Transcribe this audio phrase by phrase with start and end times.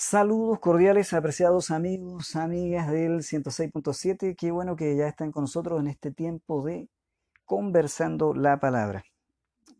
[0.00, 4.36] Saludos cordiales, apreciados amigos, amigas del 106.7.
[4.36, 6.88] Qué bueno que ya están con nosotros en este tiempo de
[7.44, 9.02] conversando la palabra.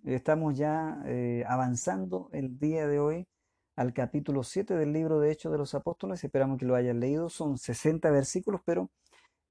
[0.02, 3.28] Estamos ya eh, avanzando el día de hoy
[3.76, 6.24] al capítulo 7 del libro de Hechos de los Apóstoles.
[6.24, 7.28] Esperamos que lo hayan leído.
[7.28, 8.90] Son 60 versículos, pero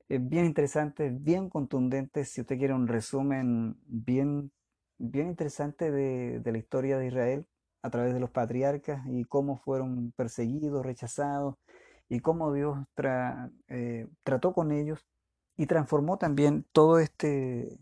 [0.09, 2.33] eh, bien interesantes, bien contundentes.
[2.33, 4.51] Si usted quiere un resumen bien,
[4.97, 7.47] bien interesante de, de la historia de Israel,
[7.81, 11.55] a través de los patriarcas y cómo fueron perseguidos, rechazados
[12.09, 12.77] y cómo Dios
[13.67, 15.05] eh, trató con ellos
[15.57, 17.77] y transformó también todo este,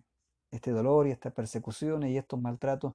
[0.52, 2.94] este dolor y estas persecuciones y estos maltratos,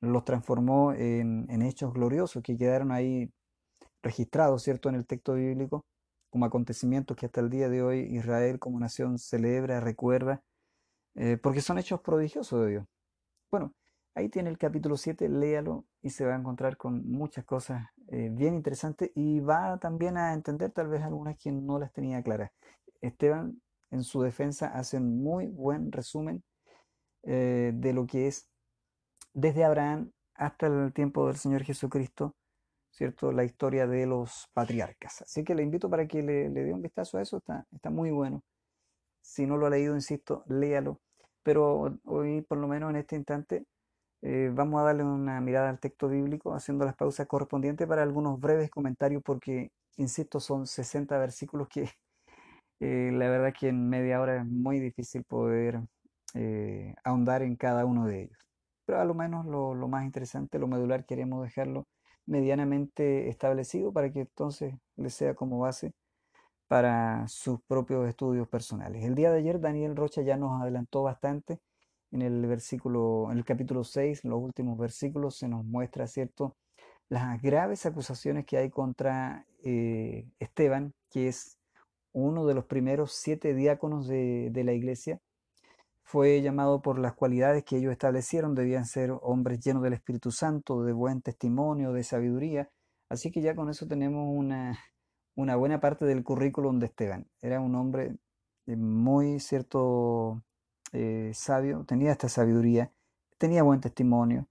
[0.00, 3.30] los transformó en, en hechos gloriosos que quedaron ahí
[4.02, 5.84] registrados, ¿cierto?, en el texto bíblico
[6.30, 10.42] como acontecimientos que hasta el día de hoy Israel como nación celebra, recuerda,
[11.16, 12.86] eh, porque son hechos prodigiosos de Dios.
[13.50, 13.74] Bueno,
[14.20, 18.28] Ahí tiene el capítulo 7, léalo y se va a encontrar con muchas cosas eh,
[18.30, 22.50] bien interesantes y va también a entender tal vez algunas que no las tenía claras.
[23.00, 26.44] Esteban en su defensa hace un muy buen resumen
[27.22, 28.50] eh, de lo que es
[29.32, 32.36] desde Abraham hasta el tiempo del Señor Jesucristo,
[32.90, 33.32] ¿cierto?
[33.32, 35.22] La historia de los patriarcas.
[35.22, 37.88] Así que le invito para que le, le dé un vistazo a eso, está, está
[37.88, 38.44] muy bueno.
[39.22, 41.00] Si no lo ha leído, insisto, léalo.
[41.42, 43.64] Pero hoy, por lo menos en este instante,
[44.22, 48.38] eh, vamos a darle una mirada al texto bíblico, haciendo las pausas correspondientes para algunos
[48.40, 51.84] breves comentarios, porque, insisto, son 60 versículos que
[52.80, 55.80] eh, la verdad que en media hora es muy difícil poder
[56.34, 58.38] eh, ahondar en cada uno de ellos.
[58.86, 61.86] Pero a lo menos lo, lo más interesante, lo medular, queremos dejarlo
[62.26, 65.92] medianamente establecido para que entonces les sea como base
[66.68, 69.04] para sus propios estudios personales.
[69.04, 71.58] El día de ayer Daniel Rocha ya nos adelantó bastante
[72.10, 76.56] en el versículo, en el capítulo 6, los últimos versículos, se nos muestra, ¿cierto?,
[77.10, 81.58] las graves acusaciones que hay contra eh, Esteban, que es
[82.12, 85.20] uno de los primeros siete diáconos de, la iglesia.
[86.04, 90.82] Fue llamado por las cualidades que ellos establecieron, debían ser hombres llenos del Espíritu Santo,
[90.84, 92.70] de buen testimonio, de sabiduría.
[93.08, 94.78] Así que ya con eso tenemos una,
[95.34, 97.26] una buena parte del currículum de Esteban.
[97.42, 98.16] Era un hombre
[98.66, 100.42] muy, cierto,
[100.92, 102.92] eh, sabio, tenía esta sabiduría,
[103.38, 104.48] tenía buen testimonio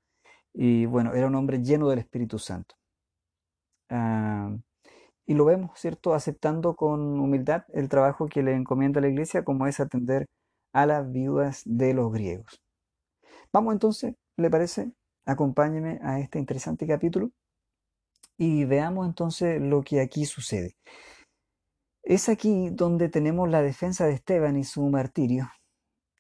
[0.53, 2.75] y bueno, era un hombre lleno del Espíritu Santo.
[3.89, 4.55] Ah,
[5.25, 9.67] y lo vemos, ¿cierto?, aceptando con humildad el trabajo que le encomienda la iglesia, como
[9.67, 10.25] es atender
[10.73, 12.61] a las viudas de los griegos.
[13.53, 14.91] Vamos entonces, ¿le parece?
[15.25, 17.31] Acompáñeme a este interesante capítulo
[18.37, 20.73] y veamos entonces lo que aquí sucede.
[22.03, 25.49] Es aquí donde tenemos la defensa de Esteban y su martirio,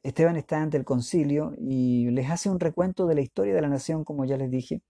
[0.03, 3.67] Esteban está ante el concilio y les hace un recuento de la historia de la
[3.67, 4.81] nación, como ya les dije,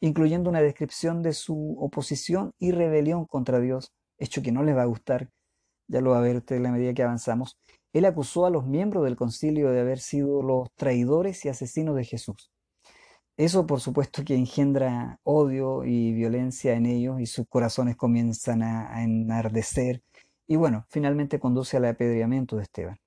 [0.00, 4.82] incluyendo una descripción de su oposición y rebelión contra Dios, hecho que no les va
[4.82, 5.30] a gustar,
[5.88, 7.58] ya lo va a ver usted en la medida que avanzamos.
[7.92, 12.04] Él acusó a los miembros del concilio de haber sido los traidores y asesinos de
[12.04, 12.50] Jesús.
[13.36, 19.02] Eso por supuesto que engendra odio y violencia en ellos y sus corazones comienzan a,
[19.02, 20.02] enardecer
[20.46, 22.98] y bueno, finalmente conduce al apedreamiento de Esteban.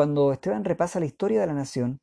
[0.00, 2.00] Cuando Esteban repasa la historia de la nación,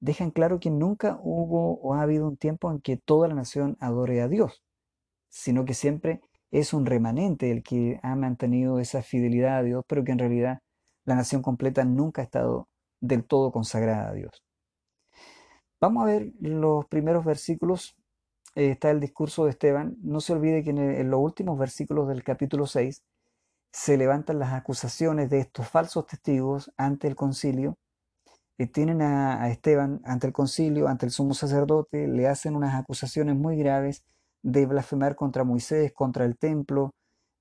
[0.00, 3.76] dejan claro que nunca hubo o ha habido un tiempo en que toda la nación
[3.80, 4.62] adore a Dios,
[5.28, 10.04] sino que siempre es un remanente el que ha mantenido esa fidelidad a Dios, pero
[10.04, 10.60] que en realidad
[11.04, 12.66] la nación completa nunca ha estado
[13.02, 14.42] del todo consagrada a Dios.
[15.82, 17.94] Vamos a ver los primeros versículos.
[18.54, 19.98] Eh, está el discurso de Esteban.
[20.00, 23.02] No se olvide que en, los últimos versículos del capítulo 6
[23.74, 27.76] se levantan las acusaciones de estos falsos testigos ante el concilio,
[28.56, 33.34] y tienen a, Esteban ante el concilio, ante el sumo sacerdote, le hacen unas acusaciones
[33.34, 34.04] muy graves
[34.44, 36.92] de blasfemar contra Moisés, contra el templo,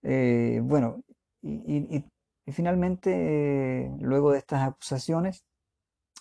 [0.01, 1.03] eh, bueno,
[1.43, 2.03] y,
[2.51, 5.43] finalmente, eh, luego de estas acusaciones,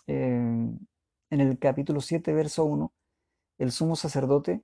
[0.07, 0.37] eh,
[1.31, 2.93] en el capítulo 7, verso 1,
[3.59, 4.63] el sumo sacerdote,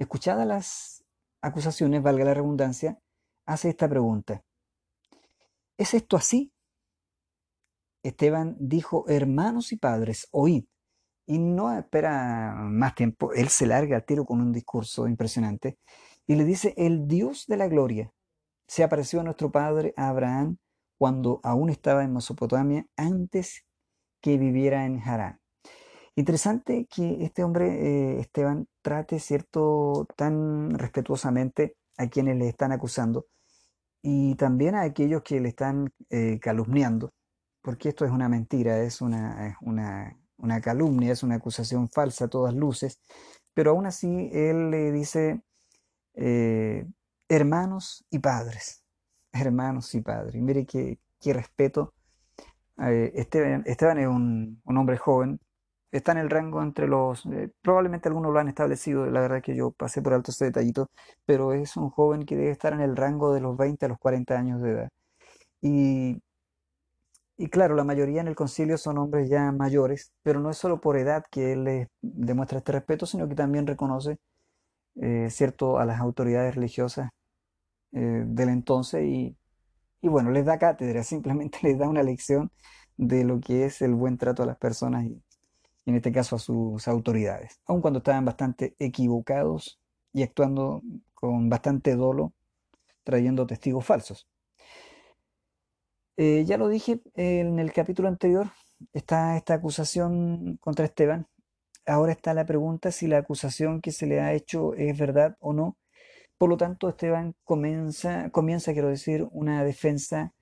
[0.00, 1.04] escuchadas las
[1.42, 2.98] acusaciones, valga la redundancia,
[3.46, 4.42] hace esta pregunta.
[5.80, 6.52] ¿Es esto así?
[8.02, 10.66] Esteban dijo, hermanos y padres, oíd.
[11.26, 15.78] Y no espera más tiempo, él se larga al tiro con un discurso impresionante
[16.26, 18.12] y le dice, el Dios de la gloria
[18.68, 20.58] se apareció a nuestro padre Abraham
[20.98, 23.64] cuando aún estaba en Mesopotamia antes
[24.20, 25.40] que viviera en Harán.
[26.14, 33.28] Interesante que este hombre, eh, Esteban, trate, ¿cierto?, tan respetuosamente a quienes le están acusando,
[34.02, 37.12] y también a aquellos que le están eh, calumniando,
[37.62, 42.28] porque esto es una mentira, es una, una, una, calumnia, es una acusación falsa a
[42.28, 43.00] todas luces,
[43.54, 45.42] pero aún así él le dice,
[46.14, 46.86] eh,
[47.28, 48.82] hermanos y padres,
[49.32, 50.34] hermanos y padres.
[50.42, 51.94] Mire qué, qué respeto.
[52.78, 55.38] Eh, Esteban, Esteban, es un, un, hombre joven,
[55.92, 59.56] está en el rango entre los, eh, probablemente algunos lo han establecido, la verdad que
[59.56, 60.88] yo pasé por alto ese detallito,
[61.26, 63.98] pero es un joven que debe estar en el rango de los 20 a los
[63.98, 64.88] 40 años de edad.
[65.62, 66.18] Y,
[67.36, 70.80] y claro, la mayoría en el concilio son hombres ya mayores, pero no es solo
[70.80, 74.18] por edad que él les demuestra este respeto, sino que también reconoce,
[74.96, 77.10] eh, cierto, a las autoridades religiosas
[77.92, 79.36] eh, del entonces y,
[80.02, 82.50] y bueno, les da cátedra, simplemente les da una lección
[82.96, 85.06] de lo que es el buen trato a las personas
[85.86, 89.80] en este caso a sus autoridades, aun cuando estaban bastante equivocados
[90.12, 90.82] y actuando
[91.14, 92.32] con bastante dolo,
[93.04, 94.28] trayendo testigos falsos.
[96.16, 98.50] Eh, ya lo dije en el capítulo anterior,
[98.92, 101.26] está esta acusación contra Esteban.
[101.86, 105.52] Ahora está la pregunta si la acusación que se le ha hecho es verdad o
[105.52, 105.76] no.
[106.36, 110.32] Por lo tanto, Esteban comienza, comienza quiero decir, una defensa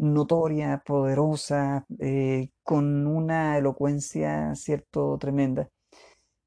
[0.00, 5.68] notoria, poderosa, eh, con una elocuencia, cierto, tremenda.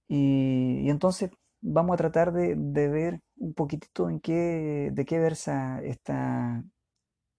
[0.08, 5.82] Y, entonces vamos a tratar de, de, ver un poquitito en qué, de qué versa
[5.84, 6.64] esta,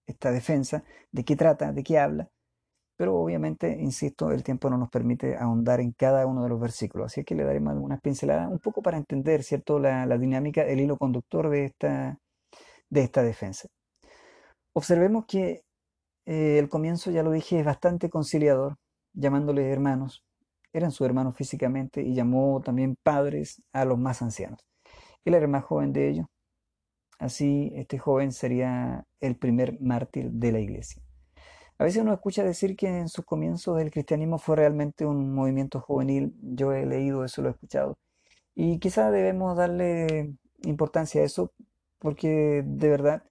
[0.07, 2.29] esta defensa, de qué trata, de qué habla.
[2.97, 7.07] Pero obviamente, insisto, el tiempo no nos permite ahondar en cada uno de los versículos.
[7.07, 10.79] Así que le daremos algunas pinceladas un poco para entender, ¿cierto?, la, la dinámica, el
[10.79, 12.19] hilo conductor de esta,
[12.89, 13.67] de esta defensa.
[14.73, 15.65] Observemos que
[16.25, 18.77] eh, el comienzo, ya lo dije, es bastante conciliador,
[19.13, 20.23] llamándoles hermanos.
[20.73, 24.59] Eran sus hermanos físicamente y llamó también padres a los más ancianos.
[25.23, 26.27] Él era el más joven de ellos.
[27.19, 31.01] Así, este joven sería el primer mártir de la iglesia.
[31.77, 35.81] A veces uno escucha decir que en sus comienzos el cristianismo fue realmente un movimiento
[35.81, 36.33] juvenil.
[36.41, 37.97] Yo he leído eso, lo he escuchado.
[38.55, 40.33] Y quizá debemos darle
[40.63, 41.51] importancia a eso
[41.99, 43.23] porque de verdad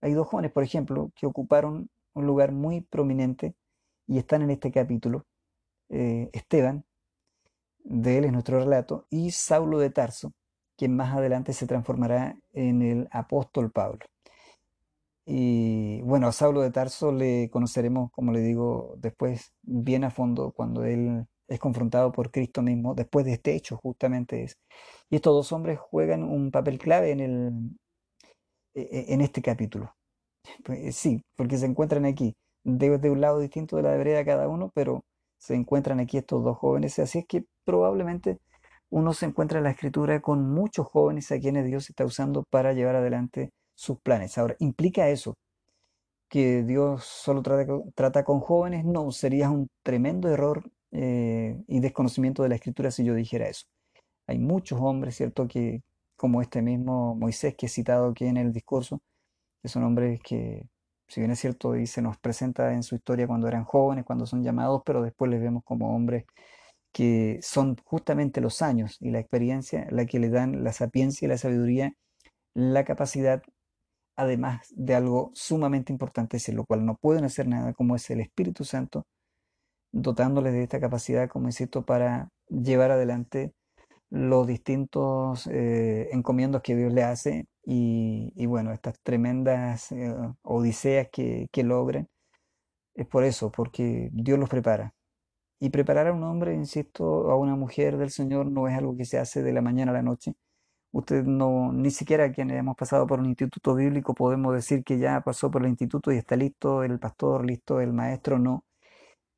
[0.00, 3.54] hay dos jóvenes, por ejemplo, que ocuparon un lugar muy prominente
[4.06, 5.26] y están en este capítulo.
[5.90, 6.84] Eh, Esteban,
[7.84, 10.32] de él es nuestro relato, y Saulo de Tarso,
[10.76, 14.00] quien más adelante se transformará en el apóstol Pablo.
[15.26, 20.52] Y bueno, a Saulo de Tarso le conoceremos, como le digo, después bien a fondo
[20.52, 24.58] cuando él es confrontado por Cristo mismo, después de este hecho justamente es.
[25.10, 27.52] Y estos dos hombres juegan un papel clave en, el,
[28.74, 29.94] e, e, en este capítulo.
[30.64, 34.70] Pues, sí, porque se encuentran aquí, de, un lado distinto de la vereda cada uno,
[34.74, 35.04] pero
[35.38, 36.98] se encuentran aquí estos dos jóvenes.
[36.98, 38.38] Así es que probablemente
[38.90, 42.72] uno se encuentra en la escritura con muchos jóvenes a quienes Dios está usando para
[42.72, 44.38] llevar adelante sus planes.
[44.38, 45.34] Ahora, ¿implica eso
[46.28, 48.84] que Dios solo trata, con jóvenes?
[48.84, 53.66] No, sería un tremendo error eh, y desconocimiento de la escritura si yo dijera eso.
[54.26, 55.82] Hay muchos hombres, ¿cierto?, que
[56.16, 59.00] como este mismo Moisés que he citado aquí en el discurso,
[59.64, 60.68] que son hombres que,
[61.08, 64.26] si bien es cierto, y se nos presenta en su historia cuando eran jóvenes, cuando
[64.26, 66.26] son llamados, pero después les vemos como hombres
[66.92, 71.30] que son justamente los años y la experiencia la que le dan la sapiencia y
[71.30, 71.94] la sabiduría,
[72.54, 73.42] la capacidad,
[74.16, 78.20] además de algo sumamente importante, sin lo cual no pueden hacer nada, como es el
[78.20, 79.06] Espíritu Santo,
[79.92, 83.54] dotándoles de esta capacidad, como insisto, para llevar adelante
[84.10, 91.48] los distintos eh, encomiendos que Dios le hace y, bueno, estas tremendas eh, odiseas que,
[91.52, 92.08] que logren,
[92.94, 94.94] es por eso, porque Dios los prepara.
[95.60, 99.04] Y preparar a un hombre, insisto, a una mujer del Señor no es algo que
[99.04, 100.34] se hace de la mañana a la noche.
[100.92, 105.20] Usted no, ni siquiera quienes hemos pasado por un instituto bíblico podemos decir que ya
[105.22, 108.64] pasó por el instituto y está listo el pastor, listo el maestro, no.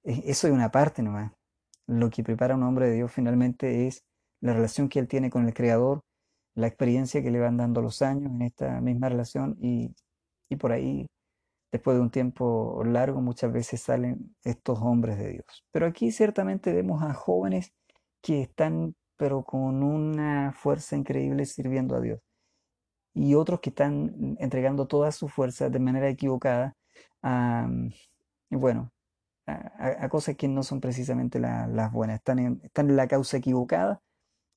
[0.04, 1.32] Eso es una parte nomás.
[1.86, 4.04] Lo que prepara a un hombre de Dios finalmente es
[4.40, 6.02] la relación que él tiene con el Creador,
[6.56, 9.94] la experiencia que le van dando los años en esta misma relación y,
[10.48, 11.06] y por ahí,
[11.70, 15.64] después de un tiempo largo, muchas veces salen estos hombres de Dios.
[15.70, 17.72] Pero aquí ciertamente vemos a jóvenes
[18.22, 22.20] que están pero con una fuerza increíble sirviendo a Dios.
[23.14, 26.74] Y otros que están entregando toda su fuerza de manera equivocada
[27.22, 27.66] a,
[28.50, 28.92] bueno,
[29.46, 32.16] a, cosas que no son precisamente las buenas.
[32.16, 34.02] Están están en la causa equivocada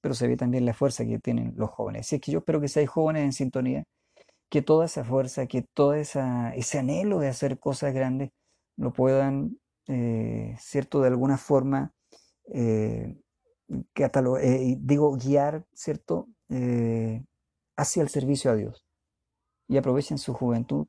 [0.02, 2.08] pero se ve también la fuerza que tienen los jóvenes.
[2.08, 3.84] Así es que yo espero que seáis jóvenes en sintonía,
[4.50, 8.32] que toda esa fuerza, que todo esa, ese anhelo de hacer cosas grandes
[8.78, 11.94] lo puedan, eh, ¿cierto?, de alguna forma,
[12.54, 13.16] eh,
[13.70, 17.24] eh digo, guiar, ¿cierto?, eh,
[17.78, 18.86] hacia el servicio a Dios.
[19.68, 20.88] Y aprovechen su juventud,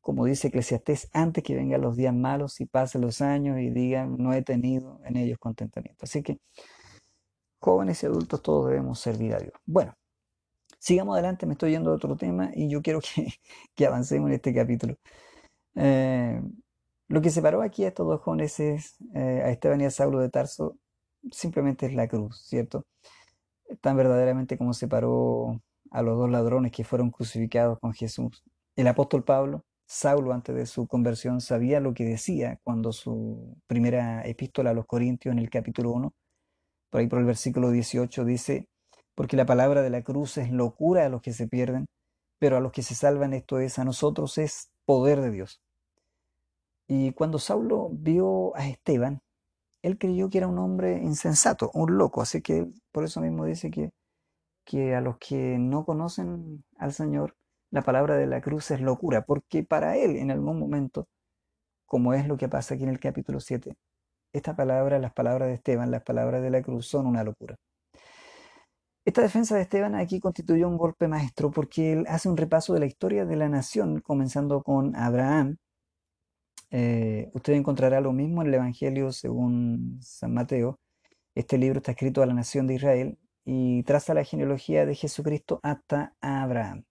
[0.00, 4.16] como dice Eclesiastés, antes que vengan los días malos y pasen los años y digan,
[4.18, 6.04] no he tenido en ellos contentamiento.
[6.04, 6.38] Así que
[7.62, 9.54] jóvenes y adultos todos debemos servir a Dios.
[9.64, 9.94] Bueno,
[10.82, 13.28] Sigamos adelante, me estoy yendo a otro tema y yo quiero que,
[13.76, 14.96] que avancemos en este capítulo.
[15.76, 16.42] Eh,
[17.08, 20.18] lo que separó aquí a estos dos jóvenes es, eh, a Esteban y a Saulo
[20.18, 20.76] de Tarso,
[21.30, 22.84] simplemente es la cruz, ¿cierto?
[23.80, 25.60] Tan verdaderamente como separó
[25.92, 28.42] a los dos ladrones que fueron crucificados con Jesús.
[28.74, 34.26] El apóstol Pablo, Saulo antes de su conversión, sabía lo que decía cuando su primera
[34.26, 36.12] epístola a los Corintios en el capítulo 1,
[36.92, 38.68] por ahí por el versículo 18, dice,
[39.14, 41.86] porque la palabra de la cruz es locura a los que se pierden,
[42.38, 45.62] pero a los que se salvan esto es, a nosotros es poder de Dios.
[46.86, 49.22] Y cuando Saulo vio a Esteban,
[49.80, 53.70] él creyó que era un hombre insensato, un loco, así que por eso mismo dice
[53.70, 53.90] que,
[54.66, 57.36] que a los que no conocen al Señor,
[57.70, 61.08] la palabra de la cruz es locura, porque para él en algún momento,
[61.86, 63.76] como es lo que pasa aquí en el capítulo 7,
[64.32, 67.56] esta palabra, las palabras de Esteban, las palabras de la cruz son una locura.
[69.04, 72.80] Esta defensa de Esteban aquí constituyó un golpe maestro porque él hace un repaso de
[72.80, 75.56] la historia de la nación, comenzando con Abraham.
[76.70, 80.78] Eh, usted encontrará lo mismo en el Evangelio según San Mateo.
[81.34, 85.58] Este libro está escrito a la nación de Israel y traza la genealogía de Jesucristo
[85.62, 86.84] hasta Abraham.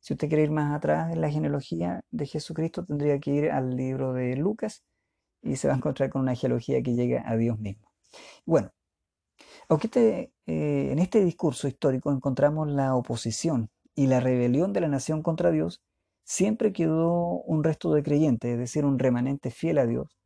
[0.00, 3.76] Si usted quiere ir más atrás en la genealogía de Jesucristo, tendría que ir al
[3.76, 4.82] libro de Lucas
[5.42, 7.90] y se va a encontrar con una genealogía que llega a Dios mismo.
[8.46, 8.72] Bueno,
[9.68, 14.88] aunque este, eh, en este discurso histórico encontramos la oposición y la rebelión de la
[14.88, 15.82] nación contra Dios,
[16.24, 20.16] siempre quedó un resto de creyentes, es decir, un remanente fiel a Dios.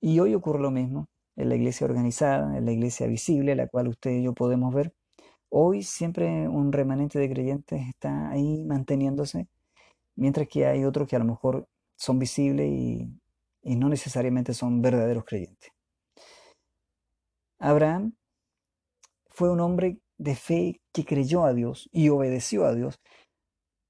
[0.00, 3.88] Y hoy ocurre lo mismo en la iglesia organizada, en la iglesia visible, la cual
[3.88, 4.94] usted y yo podemos ver.
[5.48, 9.48] Hoy siempre un remanente de creyentes está ahí manteniéndose,
[10.16, 13.20] mientras que hay otros que a lo mejor son visibles y,
[13.62, 15.70] y no necesariamente son verdaderos creyentes.
[17.58, 18.14] Abraham
[19.28, 23.00] fue un hombre de fe que creyó a Dios y obedeció a Dios,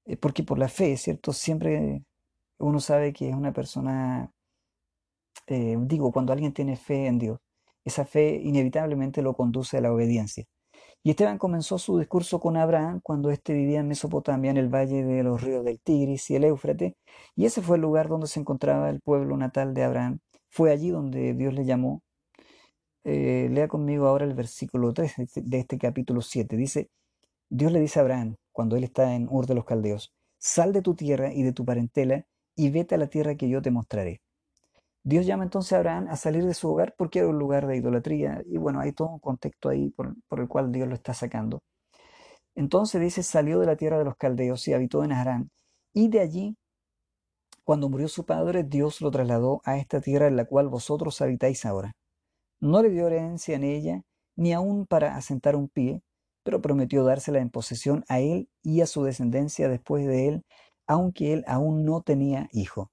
[0.05, 1.33] eh, porque por la fe, ¿cierto?
[1.33, 2.03] Siempre
[2.59, 4.31] uno sabe que es una persona,
[5.47, 7.39] eh, digo, cuando alguien tiene fe en Dios,
[7.83, 10.45] esa fe inevitablemente lo conduce a la obediencia.
[11.03, 15.03] Y Esteban comenzó su discurso con Abraham cuando éste vivía en Mesopotamia, en el valle
[15.03, 16.93] de los ríos del Tigris y el Éufrates,
[17.35, 20.19] y ese fue el lugar donde se encontraba el pueblo natal de Abraham.
[20.49, 22.03] Fue allí donde Dios le llamó
[23.03, 26.55] eh, lea conmigo ahora el versículo 3 este, de este capítulo 7.
[26.55, 26.89] Dice,
[27.49, 30.81] Dios le dice a Abraham, cuando él está en Ur de los Caldeos, sal de
[30.81, 34.21] tu tierra y de tu parentela y vete a la tierra que yo te mostraré.
[35.03, 37.77] Dios llama entonces a Abraham a salir de su hogar porque era un lugar de
[37.77, 41.61] idolatría y bueno, hay todo un contexto ahí por, el cual Dios lo está sacando.
[42.55, 45.49] Entonces dice, salió de la tierra de los caldeos y habitó en Harán
[45.93, 46.55] y de allí,
[47.63, 51.65] cuando murió su padre, Dios lo trasladó a esta tierra en la cual vosotros habitáis
[51.65, 51.93] ahora.
[52.59, 54.01] No le dio herencia en ella,
[54.35, 56.01] ni aun para asentar un pie,
[56.43, 60.43] pero prometió dársela en posesión a él y a su descendencia después de él,
[60.87, 62.91] aunque él aún no tenía hijo.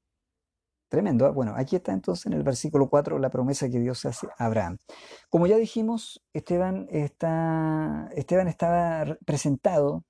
[0.89, 1.27] Tremendo.
[1.27, 1.31] ¿eh?
[1.31, 4.79] Bueno, aquí está entonces en el versículo 4 la promesa que Dios hace a Abraham.
[5.29, 10.05] Como ya dijimos, Esteban, está, Esteban estaba presentado,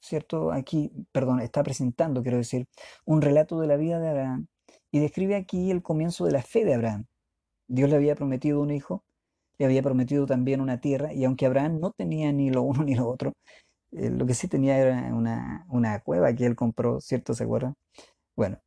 [0.00, 0.52] ¿cierto?
[0.52, 2.66] Aquí, perdón, está presentando, quiero decir,
[3.04, 4.46] un relato de la vida de Abraham
[4.90, 7.06] y describe aquí el comienzo de la fe de Abraham.
[7.68, 9.04] Dios le había prometido un hijo,
[9.58, 12.94] le había prometido también una tierra, y aunque Abraham no tenía ni lo uno ni
[12.94, 13.34] lo otro,
[13.92, 17.34] eh, lo que sí tenía era una, una, cueva que él compró, ¿cierto?
[17.34, 17.74] ¿Se acuerdan?
[18.36, 18.58] Bueno,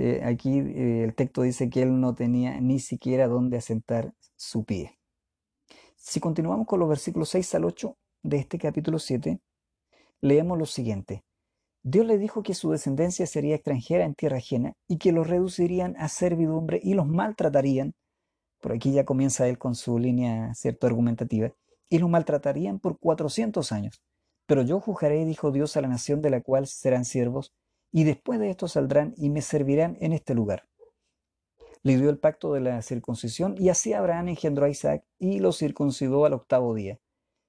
[0.00, 4.64] eh, aquí eh, el texto dice que él no tenía ni siquiera dónde asentar su
[4.64, 4.98] pie.
[5.96, 9.40] Si continuamos con los versículos 6 al 8 de este capítulo 7,
[10.22, 11.22] leemos lo siguiente.
[11.82, 15.94] Dios le dijo que su descendencia sería extranjera en tierra ajena y que los reducirían
[15.98, 17.92] a servidumbre y los maltratarían.
[18.62, 21.52] Por aquí ya comienza él con su línea cierto argumentativa.
[21.90, 24.02] Y los maltratarían por cuatrocientos años.
[24.46, 27.52] Pero yo juzgaré, dijo Dios, a la nación de la cual serán siervos,
[27.92, 30.68] y después de esto saldrán y me servirán en este lugar.
[31.82, 35.52] Le dio el pacto de la circuncisión, y así Abraham engendró a Isaac y lo
[35.52, 36.98] circuncidó al octavo día,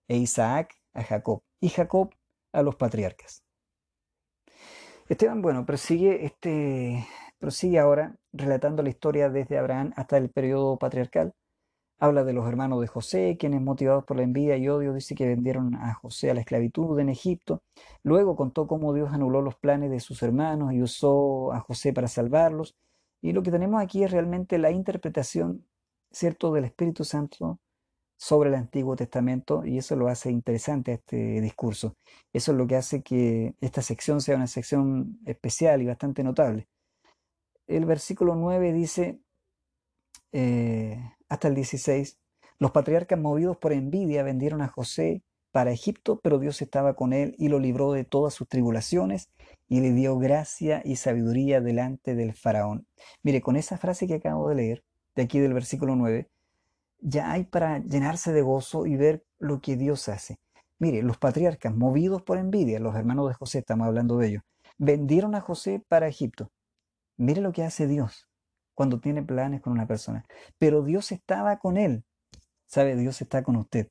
[0.07, 2.11] e Isaac a Jacob, y Jacob
[2.53, 3.43] a los patriarcas.
[5.09, 7.05] Esteban, bueno, prosigue, este,
[7.37, 11.33] prosigue ahora relatando la historia desde Abraham hasta el periodo patriarcal.
[12.03, 15.27] Habla de los hermanos de José, quienes motivados por la envidia y odio dice que
[15.27, 17.61] vendieron a José a la esclavitud en Egipto.
[18.01, 22.07] Luego contó cómo Dios anuló los planes de sus hermanos y usó a José para
[22.07, 22.75] salvarlos.
[23.21, 25.63] Y lo que tenemos aquí es realmente la interpretación,
[26.11, 27.59] ¿cierto?, del Espíritu Santo
[28.17, 31.97] sobre el Antiguo Testamento y eso lo hace interesante este discurso.
[32.33, 36.67] Eso es lo que hace que esta sección sea una sección especial y bastante notable.
[37.67, 39.19] El versículo 9 dice,
[40.31, 40.99] eh,
[41.31, 42.19] hasta el 16,
[42.59, 45.23] los patriarcas movidos por envidia vendieron a José
[45.53, 49.29] para Egipto, pero Dios estaba con él y lo libró de todas sus tribulaciones
[49.69, 52.85] y le dio gracia y sabiduría delante del faraón.
[53.23, 54.83] Mire, con esa frase que acabo de leer,
[55.15, 56.29] de aquí del versículo 9,
[56.99, 60.37] ya hay para llenarse de gozo y ver lo que Dios hace.
[60.79, 64.43] Mire, los patriarcas, movidos por envidia, los hermanos de José, estamos hablando de ellos,
[64.77, 66.51] vendieron a José para Egipto.
[67.15, 68.27] Mire lo que hace Dios
[68.73, 70.25] cuando tiene planes con una persona.
[70.57, 72.03] Pero Dios estaba con él.
[72.67, 72.95] ¿Sabe?
[72.95, 73.89] Dios está con usted.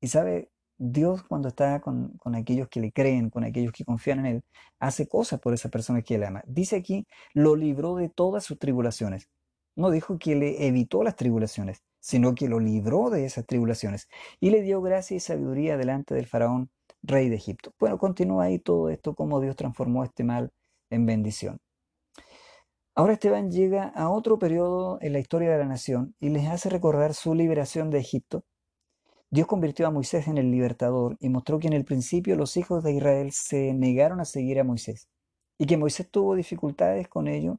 [0.00, 4.20] Y sabe, Dios cuando está con, con, aquellos que le creen, con aquellos que confían
[4.20, 4.44] en Él,
[4.78, 6.42] hace cosas por esa persona que Él ama.
[6.46, 9.28] Dice aquí, lo libró de todas sus tribulaciones.
[9.76, 14.08] No dijo que le evitó las tribulaciones, sino que lo libró de esas tribulaciones
[14.40, 16.70] y le dio gracia y sabiduría delante del faraón,
[17.02, 17.72] rey de Egipto.
[17.78, 20.50] Bueno, continúa ahí todo esto, cómo Dios transformó este mal
[20.90, 21.58] en bendición.
[23.00, 26.68] Ahora Esteban llega a otro periodo en la historia de la nación y les hace
[26.68, 28.44] recordar su liberación de Egipto
[29.30, 32.84] Dios convirtió a Moisés en el libertador y mostró que en el principio los hijos
[32.84, 35.08] de Israel se negaron a seguir a Moisés
[35.56, 37.58] y que Moisés tuvo dificultades con ello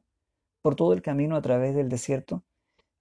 [0.62, 2.44] por todo el camino a través del desierto.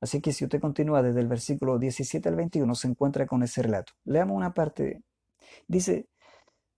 [0.02, 3.62] Así que si usted continúa desde el versículo 17 al 21 se encuentra con ese
[3.62, 3.94] relato.
[4.04, 5.04] Leamos una parte.
[5.68, 6.08] Dice,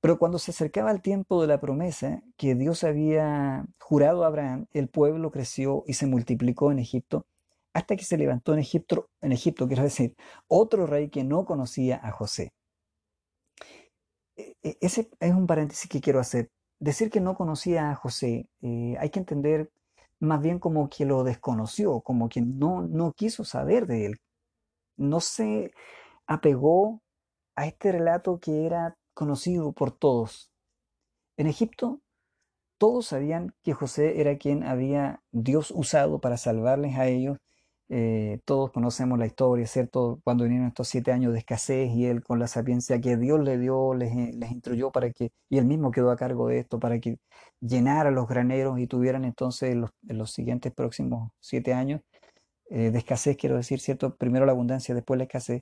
[0.04, 4.66] pero cuando se acercaba el tiempo de la promesa que Dios había jurado a Abraham,
[4.74, 7.26] el pueblo creció y se multiplicó en Egipto
[7.74, 10.14] hasta que se levantó en Egipto, en Egipto, quiero decir,
[10.50, 12.52] otro rey que no conocía a José.
[14.36, 16.50] E, e, ese es un paréntesis que quiero hacer.
[16.80, 19.72] Decir que no conocía a José, eh, hay que entender
[20.20, 24.20] más bien como que lo desconoció, como que no, no quiso saber de él.
[24.98, 25.72] No se
[26.28, 27.02] apegó
[27.56, 30.52] a este relato que era conocido por todos.
[31.38, 32.02] En Egipto,
[32.78, 37.38] todos sabían que José era quien había Dios usado para salvarles a ellos
[37.96, 40.20] eh, todos conocemos la historia, ¿cierto?
[40.24, 43.58] Cuando vinieron estos siete años de escasez y él con la sapiencia que Dios le
[43.60, 47.00] dio, les, eh, instruyó para que, y él mismo quedó a cargo de esto, para
[47.00, 47.20] que
[47.60, 52.02] llenara los graneros y tuvieran entonces los, los siguientes próximos siete años
[52.70, 54.16] eh, de escasez, quiero decir, ¿cierto?
[54.16, 55.62] Primero la abundancia, después la escasez,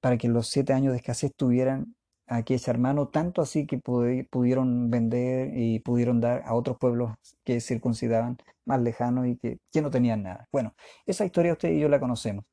[0.00, 5.50] para que los siete años de escasez tuvieran aquella hermano, tanto así que pudieron vender
[5.54, 7.12] y pudieron dar a otros pueblos
[7.44, 10.48] que circuncidaban más lejanos y que, no tenían nada.
[10.52, 10.74] Bueno,
[11.06, 12.44] esa historia usted y yo la conocemos.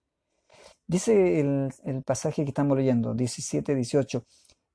[0.87, 4.25] Dice el, el pasaje que estamos leyendo, 17, 18.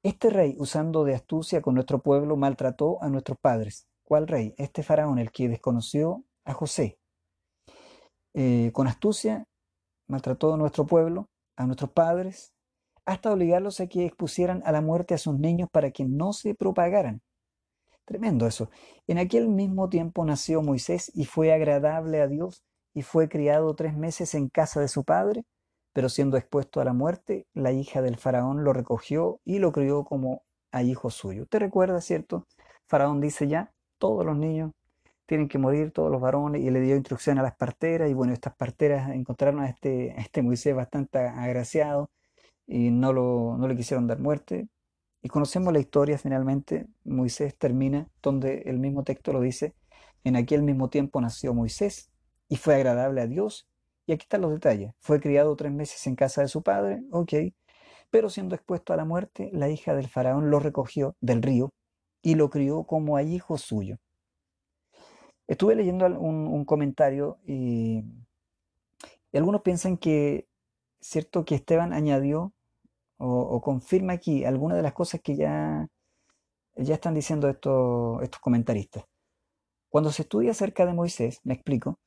[0.02, 3.86] Este rey, usando de astucia con nuestro pueblo, maltrató a nuestros padres.
[4.04, 4.54] ¿Cuál rey?
[4.56, 6.98] Este faraón, el que desconoció a José.
[8.34, 9.46] Eh, con astucia
[10.06, 12.52] maltrató a nuestro pueblo, a nuestros padres,
[13.06, 16.54] hasta obligarlos a que expusieran a la muerte a sus niños para que no se
[16.54, 17.22] propagaran.
[18.04, 18.70] Tremendo eso.
[19.06, 22.62] En aquel mismo tiempo nació Moisés y fue agradable a Dios
[22.94, 25.44] y fue criado tres meses en casa de su padre,
[25.92, 30.04] pero siendo expuesto a la muerte, la hija del faraón lo recogió y lo crió
[30.04, 30.42] como
[30.72, 31.46] a hijo suyo.
[31.46, 32.46] ¿Te recuerda, cierto?
[32.86, 34.72] Faraón dice ya, todos los niños
[35.26, 38.32] tienen que morir, todos los varones, y le dio instrucción a las parteras, y bueno,
[38.32, 42.10] estas parteras encontraron a este, a este Moisés bastante agraciado,
[42.66, 44.68] y no, lo, no le quisieron dar muerte.
[45.22, 46.86] Y conocemos la historia finalmente.
[47.04, 49.74] Moisés termina donde el mismo texto lo dice.
[50.24, 52.10] En aquel mismo tiempo nació Moisés
[52.48, 53.68] y fue agradable a Dios.
[54.06, 54.92] Y aquí están los detalles.
[55.00, 57.32] Fue criado tres meses en casa de su padre, ok.
[58.10, 61.72] Pero siendo expuesto a la muerte, la hija del faraón lo recogió del río
[62.22, 63.98] y lo crió como a hijo suyo.
[65.48, 68.04] Estuve leyendo un, un comentario y,
[69.32, 70.48] y algunos piensan que,
[71.00, 72.52] cierto, que Esteban añadió
[73.18, 75.86] o, confirma aquí algunas de las cosas que ya,
[76.76, 79.04] ya están diciendo estos, estos comentaristas.
[79.88, 81.98] Cuando se estudia acerca de Moisés, me explico,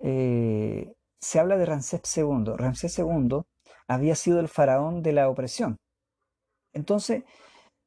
[0.00, 2.52] eh, se habla de Ramsés II.
[2.56, 3.42] Ramsés II
[3.88, 5.78] había sido el faraón de la opresión.
[6.72, 7.24] Entonces,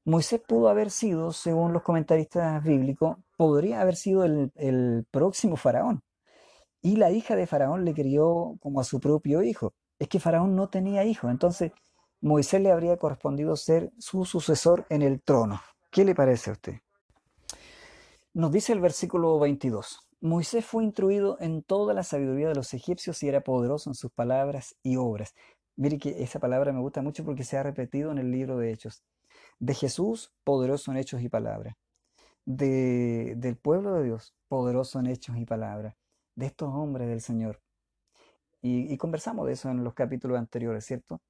[0.06, 6.02] Moisés pudo haber sido, según los comentaristas bíblicos, podría haber sido el, el próximo faraón.
[6.82, 9.74] Y la hija de faraón le crió como a su propio hijo.
[10.00, 11.30] Es que faraón no tenía hijo.
[11.30, 11.72] Entonces,
[12.21, 15.62] Moisés le habría correspondido ser su sucesor en el trono.
[15.91, 16.80] ¿Qué le parece a usted?
[18.34, 19.99] Nos dice el versículo 22.
[20.21, 24.12] Moisés fue instruido en toda la sabiduría de los egipcios y era poderoso en sus
[24.12, 25.36] palabras y obras.
[25.75, 28.71] Mire que esa palabra me gusta mucho porque se ha repetido en el libro de
[28.71, 29.03] Hechos.
[29.60, 31.75] De Jesús, poderoso en hechos y palabras.
[32.45, 35.95] De, del pueblo de Dios, poderoso en hechos y palabras.
[36.34, 37.62] De estos hombres del Señor.
[38.63, 41.21] Y, y conversamos de eso en los capítulos anteriores, ¿cierto?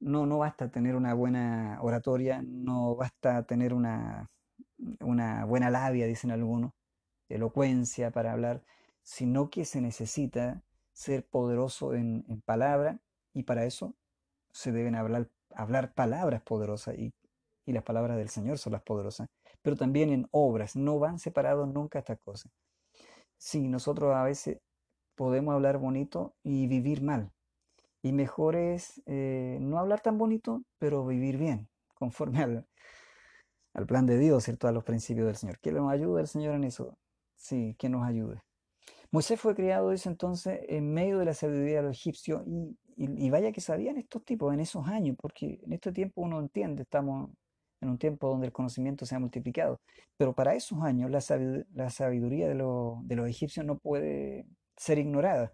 [0.00, 4.30] No, no basta tener una buena oratoria, no basta tener una,
[5.00, 6.72] una buena labia, dicen algunos,
[7.28, 8.62] elocuencia para hablar,
[9.02, 12.98] sino que se necesita ser poderoso en, palabra
[13.32, 13.94] y para eso
[14.52, 17.12] se deben hablar, hablar palabras poderosas y,
[17.66, 19.28] y las palabras del Señor son las poderosas,
[19.62, 22.50] pero también en obras, no van separados nunca estas cosas.
[23.36, 24.58] Sí, nosotros a veces
[25.14, 27.32] podemos hablar bonito y vivir mal.
[28.02, 32.66] Y mejor es eh, no hablar tan bonito, pero vivir bien, conforme al,
[33.74, 34.68] al plan de Dios, ¿cierto?
[34.68, 35.58] A los principios del Señor.
[35.60, 36.96] Que nos ayude el Señor en eso.
[37.36, 38.42] Sí, que nos ayude.
[39.12, 43.30] Moisés fue criado, dice entonces, en medio de la sabiduría de los egipcios y, y,
[43.30, 47.30] vaya que sabían estos tipos en esos años, porque en este tiempo uno entiende, estamos
[47.80, 49.80] en un tiempo donde el conocimiento se ha multiplicado,
[50.16, 51.20] pero para esos años la,
[51.90, 55.52] sabiduría de, de los egipcios no puede ser ignorada.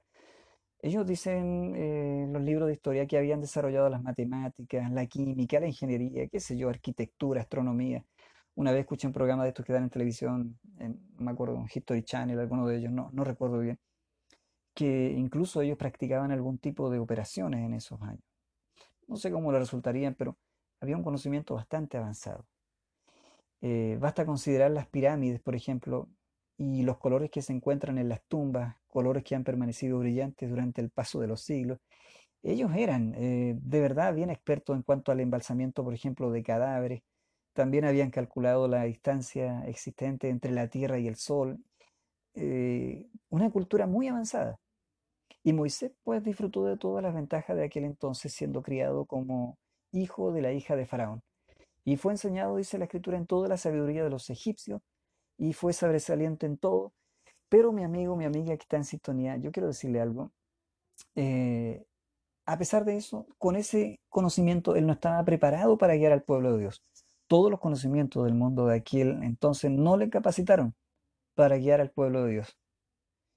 [0.87, 5.67] Ellos dicen eh, los libros de historia que habían desarrollado las matemáticas, la química, la
[5.67, 8.05] ingeniería, qué sé yo, arquitectura, astronomía.
[8.55, 12.05] Una vez escuché un programa de estos que dan en televisión, en, me acuerdo, History
[12.05, 13.81] Channel, alguno de ellos, no, no recuerdo bien,
[14.75, 18.23] que incluso ellos practicaban algún tipo de operaciones en esos años.
[19.09, 20.37] No sé cómo le resultarían, pero
[20.81, 22.47] había un conocimiento bastante avanzado.
[23.61, 26.09] Eh, basta considerar las pirámides, por ejemplo,
[26.59, 30.81] y los colores que se encuentran en las tumbas, colores que han permanecido brillantes durante
[30.81, 31.79] el paso de los siglos.
[32.43, 37.03] Ellos eran eh, de verdad bien expertos en cuanto al embalsamiento, por ejemplo, de cadáveres.
[37.53, 41.59] También habían calculado la distancia existente entre la Tierra y el Sol.
[42.35, 44.59] Eh, una cultura muy avanzada.
[45.43, 49.59] Y Moisés pues disfrutó de todas las ventajas de aquel entonces siendo criado como
[49.93, 51.23] hijo de la hija de Faraón.
[51.85, 54.83] Y fue enseñado, dice la escritura, en toda la sabiduría de los egipcios
[55.39, 56.93] y fue sobresaliente en todo.
[57.49, 60.33] Pero mi amigo, mi amiga que está en sintonía, yo quiero decirle algo.
[61.15, 61.85] Eh,
[62.47, 66.53] a pesar de eso, con ese conocimiento, él no estaba preparado para guiar al pueblo
[66.53, 66.83] de Dios.
[67.29, 70.75] Todos los conocimientos del mundo de aquel entonces no le capacitaron
[71.35, 72.57] para guiar al pueblo de Dios.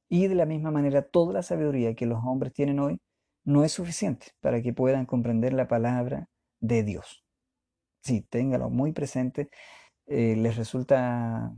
[0.09, 2.99] Y de la misma manera, toda la sabiduría que los hombres tienen hoy
[3.43, 7.23] no es suficiente para que puedan comprender la palabra de Dios.
[8.01, 9.49] Sí, téngalo muy presente.
[10.07, 11.53] Eh, les resulta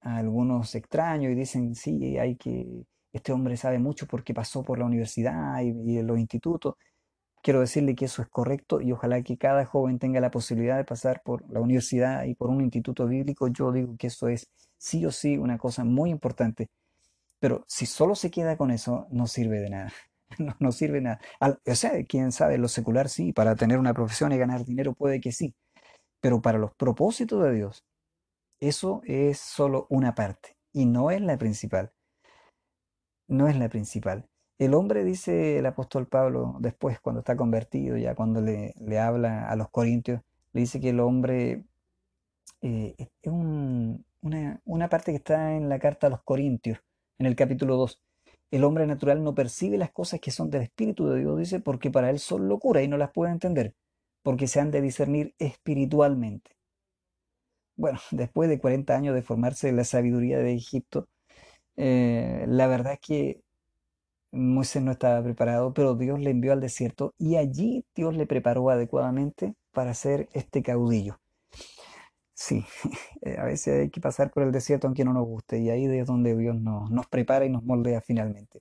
[0.00, 4.78] a algunos extraños y dicen, sí, hay que, este hombre sabe mucho porque pasó por
[4.78, 6.74] la universidad y, y los institutos.
[7.42, 10.84] Quiero decirle que eso es correcto y ojalá que cada joven tenga la posibilidad de
[10.84, 13.48] pasar por la universidad y por un instituto bíblico.
[13.48, 16.68] Yo digo que eso es sí o sí una cosa muy importante.
[17.40, 19.92] Pero si solo se queda con eso, no sirve de nada.
[20.38, 21.20] No, no sirve nada.
[21.40, 25.20] o sea, quién sabe, lo secular sí, para tener una profesión y ganar dinero puede
[25.22, 25.54] que sí.
[26.20, 27.84] Pero para los propósitos de Dios,
[28.60, 31.92] eso es solo una parte y no es la principal.
[33.28, 34.28] No es la principal.
[34.58, 39.54] El hombre, dice el apóstol Pablo, después cuando está convertido, ya cuando le, habla a
[39.56, 41.64] los corintios, le dice que el hombre
[42.62, 46.80] eh, es una, parte que está en la carta a los corintios,
[47.18, 48.02] en el capítulo 2.
[48.50, 51.90] El hombre natural no percibe las cosas que son del Espíritu de Dios, dice, porque
[51.90, 53.74] para él son locura y no las puede entender,
[54.22, 56.57] porque se han de discernir espiritualmente
[57.78, 61.08] bueno, después de 40 años de formarse la sabiduría de Egipto,
[61.76, 63.40] eh, la verdad es que
[64.32, 68.68] Moisés no estaba preparado, pero Dios le envió al desierto y allí Dios le preparó
[68.68, 71.18] adecuadamente para ser este caudillo.
[72.34, 72.64] Sí,
[73.22, 75.86] eh, a veces hay que pasar por el desierto aunque no nos guste y ahí
[75.86, 78.60] es donde Dios nos, prepara y nos moldea finalmente.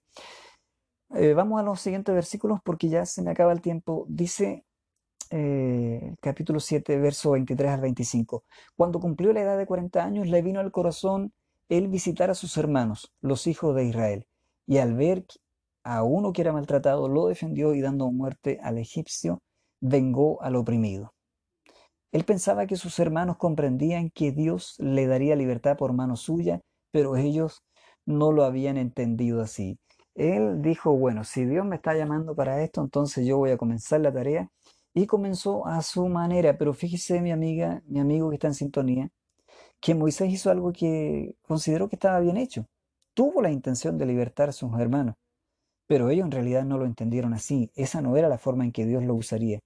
[1.15, 4.06] Eh, vamos a los siguientes versículos porque ya se me acaba el tiempo.
[4.10, 4.63] Dice
[5.31, 8.43] eh, capítulo 7, verso 23 al 25.
[8.75, 11.33] Cuando cumplió la edad de 40 años, le vino al corazón
[11.69, 14.25] el visitar a sus hermanos, los hijos de Israel,
[14.65, 15.25] y al ver
[15.83, 19.41] a uno que era maltratado, lo defendió y dando muerte al egipcio,
[19.79, 21.13] vengó al oprimido.
[22.11, 26.61] Él pensaba que sus hermanos comprendían que Dios le daría libertad por mano suya,
[26.91, 27.63] pero ellos
[28.05, 29.77] no lo habían entendido así.
[30.15, 34.01] Él dijo, bueno, si Dios me está llamando para esto, entonces yo voy a comenzar
[34.01, 34.49] la tarea
[35.01, 36.57] y comenzó a su manera.
[36.57, 39.10] Pero fíjese, mi amiga, mi amigo que está en sintonía,
[39.81, 42.65] que Moisés hizo algo que consideró que estaba bien hecho.
[43.13, 45.15] Tuvo la intención de libertar a sus hermanos,
[45.88, 47.71] pero ellos en realidad no lo entendieron así.
[47.75, 49.60] Esa no era la forma en que Dios lo usaría.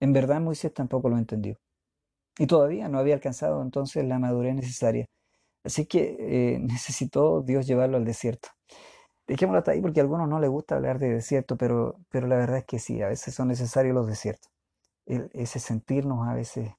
[0.00, 1.56] En verdad Moisés tampoco lo entendió.
[2.38, 5.06] Y todavía no había alcanzado entonces la madurez necesaria.
[5.64, 8.48] Así que eh, necesitó Dios llevarlo al desierto.
[9.26, 12.36] Dejémoslo hasta ahí porque a algunos no les gusta hablar de desierto, pero, pero la
[12.36, 14.51] verdad es que sí, a veces son necesarios los desiertos
[15.06, 16.72] ese sentirnos a veces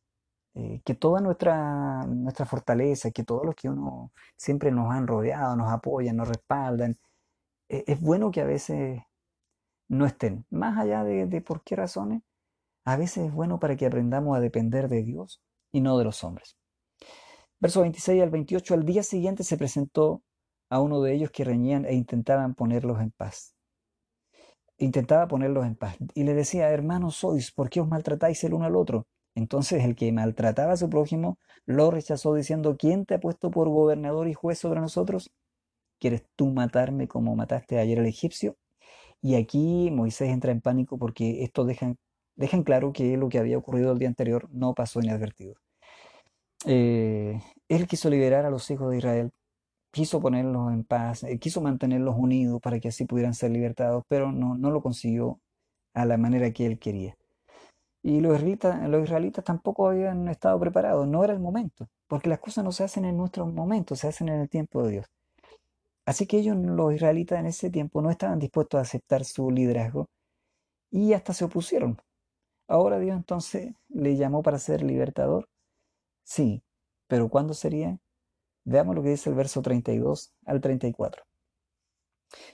[0.56, 5.56] eh, que toda nuestra, nuestra fortaleza, que todos los que uno siempre nos han rodeado,
[5.56, 6.98] nos apoyan, nos respaldan,
[7.70, 9.02] e, es bueno que a veces
[9.90, 12.24] no estén, más allá de, de por qué razones,
[12.86, 16.24] a veces es bueno para que aprendamos a depender de Dios y no de los
[16.24, 16.58] hombres.
[17.60, 20.22] Verso 26 al 28, al día siguiente se presentó
[20.70, 23.53] a uno de ellos que reñían e intentaban ponerlos en paz.
[24.84, 28.66] Intentaba ponerlos en paz y le decía, hermanos sois, ¿por qué os maltratáis el uno
[28.66, 29.08] al otro?
[29.36, 33.70] Entonces el que maltrataba a su prójimo lo rechazó diciendo, ¿quién te ha puesto por
[33.70, 35.32] gobernador y juez sobre nosotros?
[36.00, 38.58] ¿Quieres tú matarme como mataste ayer al egipcio?
[39.22, 41.98] Y aquí Moisés entra en pánico porque esto dejan,
[42.36, 45.56] dejan claro que lo que había ocurrido el día anterior no pasó inadvertido.
[46.66, 49.32] Eh, él quiso liberar a los hijos de Israel,
[49.94, 54.32] quiso ponerlos en paz, eh, quiso mantenerlos unidos para que así pudieran ser libertados, pero
[54.32, 55.40] no, no lo consiguió
[55.94, 57.16] a la manera que él quería.
[58.04, 62.40] Y los israelitas, los israelitas tampoco habían estado preparados, no era el momento, porque las
[62.40, 65.06] cosas no se hacen en nuestro momento, se hacen en el tiempo de Dios.
[66.06, 70.08] Así que ellos, los israelitas en ese tiempo, no estaban dispuestos a aceptar su liderazgo
[70.92, 71.98] y hasta se opusieron.
[72.68, 75.50] Ahora Dios entonces le llamó para ser libertador.
[76.24, 76.64] Sí,
[77.08, 78.00] pero ¿cuándo sería?
[78.66, 81.24] Veamos lo que dice el verso 32 al 34.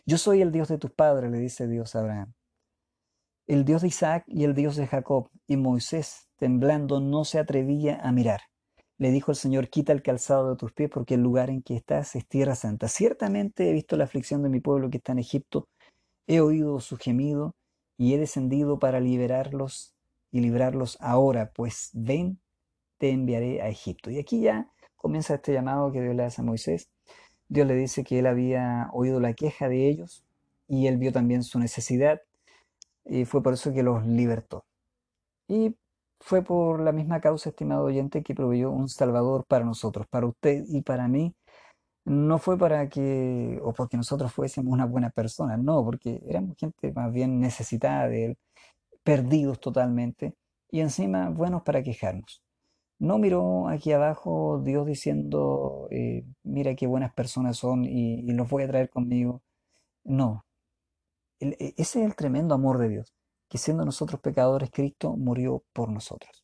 [0.06, 2.34] Yo soy el Dios de tus padres, le dice Dios a Abraham
[3.50, 5.32] el Dios de Isaac y el Dios de Jacob.
[5.48, 8.42] Y Moisés, temblando, no se atrevía a mirar.
[9.00, 11.76] Le dijo el Señor, quita el calzado de tus pies porque el lugar en que
[11.76, 12.88] estás es tierra santa.
[12.88, 15.68] Ciertamente he visto la aflicción de mi pueblo que está en Egipto,
[16.28, 17.56] he oído su gemido
[17.98, 19.96] y he descendido para liberarlos
[20.32, 22.40] y librarlos ahora, pues ven,
[23.00, 24.12] te enviaré a Egipto.
[24.12, 26.90] Y aquí ya comienza este llamado que Dios le hace a Moisés.
[27.48, 30.24] Dios le dice que él había oído la queja de ellos
[30.68, 32.22] y él vio también su necesidad
[33.06, 34.66] y fue por eso que los libertó.
[35.48, 35.76] Y
[36.20, 40.64] fue por la misma causa, estimado oyente, que proveyó un Salvador para nosotros, para usted
[40.68, 41.34] y para mí.
[42.06, 46.92] No fue para que, o porque nosotros fuésemos una buena persona, no, porque éramos gente
[46.94, 48.38] más bien necesitada de Él,
[49.04, 50.36] perdidos totalmente,
[50.72, 52.44] y encima buenos para quejarnos.
[53.00, 58.64] No miró aquí abajo Dios diciendo, eh, mira qué buenas personas son y, los voy
[58.64, 59.42] a traer conmigo.
[60.04, 60.46] No,
[61.40, 63.14] e, ese es el tremendo amor de Dios,
[63.50, 66.44] que siendo nosotros pecadores, Cristo murió por nosotros.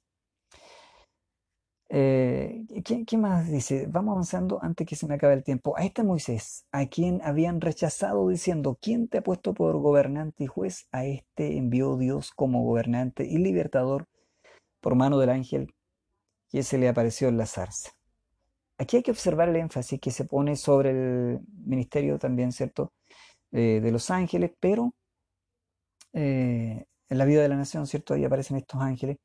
[1.90, 3.88] Eh, ¿qué, más dice?
[3.88, 5.78] Vamos avanzando antes que se me acabe el tiempo.
[5.78, 10.48] A este Moisés, a quien habían rechazado diciendo, ¿quién te ha puesto por gobernante y
[10.48, 10.88] juez?
[10.92, 14.08] A este envió Dios como gobernante y libertador
[14.82, 15.74] por mano del ángel
[16.56, 17.92] que se le apareció en la zarza.
[18.78, 22.94] Aquí hay que observar el énfasis que se pone sobre el ministerio también, ¿cierto?
[23.52, 24.96] Eh, de los ángeles, pero
[26.14, 28.14] eh, en la vida de la nación, ¿cierto?
[28.14, 29.18] Ahí aparecen estos ángeles,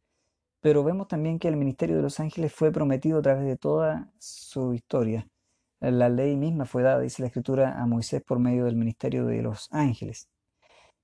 [0.60, 4.10] pero vemos también que el ministerio de los ángeles fue prometido a través de toda
[4.18, 5.28] su historia.
[5.78, 9.40] La ley misma fue dada, dice la escritura, a Moisés por medio del ministerio de
[9.40, 10.28] los ángeles.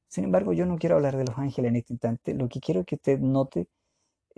[0.08, 2.34] Sin embargo, yo no quiero hablar de los ángeles en este instante.
[2.34, 3.68] Lo que quiero es que usted note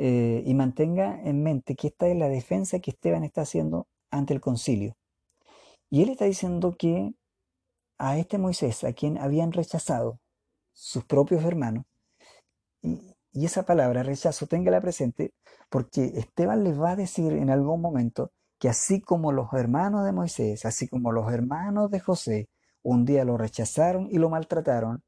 [0.00, 4.32] eh, y mantenga en mente que esta es la defensa que Esteban está haciendo ante
[4.32, 4.94] el concilio.
[5.90, 7.14] Y él está diciendo que
[7.98, 10.20] a este Moisés, a quien habían rechazado
[10.72, 11.84] sus propios hermanos,
[12.80, 15.32] y, esa palabra rechazo, téngala presente,
[15.68, 20.12] porque Esteban les va a decir en algún momento que así como los hermanos de
[20.12, 22.48] Moisés, así como los hermanos de José,
[22.82, 25.02] un día lo rechazaron y lo maltrataron,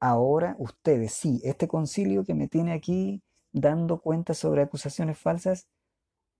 [0.00, 3.22] ahora ustedes, sí, este concilio que me tiene aquí
[3.54, 5.68] dando cuenta sobre acusaciones falsas,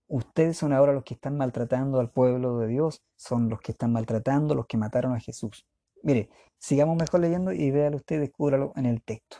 [0.07, 3.91] ustedes son ahora los que están maltratando al pueblo de Dios, son los que están
[3.93, 5.65] maltratando, los que mataron a Jesús.
[6.03, 9.37] Mire, sigamos mejor leyendo y véalo usted, descúbralo en el texto.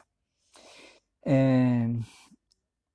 [1.24, 2.00] Eh,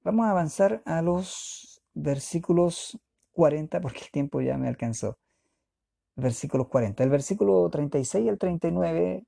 [0.03, 2.99] vamos a avanzar a los versículos
[3.33, 5.19] 40 porque el tiempo ya me alcanzó.
[6.17, 7.05] Versículos 40.
[7.05, 9.25] El versículo 36 y el 39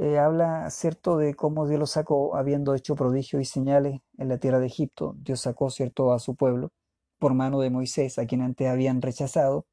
[0.00, 4.38] eh, habla, cierto, de cómo Dios lo sacó habiendo hecho prodigios y señales en la
[4.38, 5.14] tierra de Egipto.
[5.18, 6.70] Dios sacó, cierto, a su pueblo
[7.18, 9.66] por mano de Moisés, a quien antes habían rechazado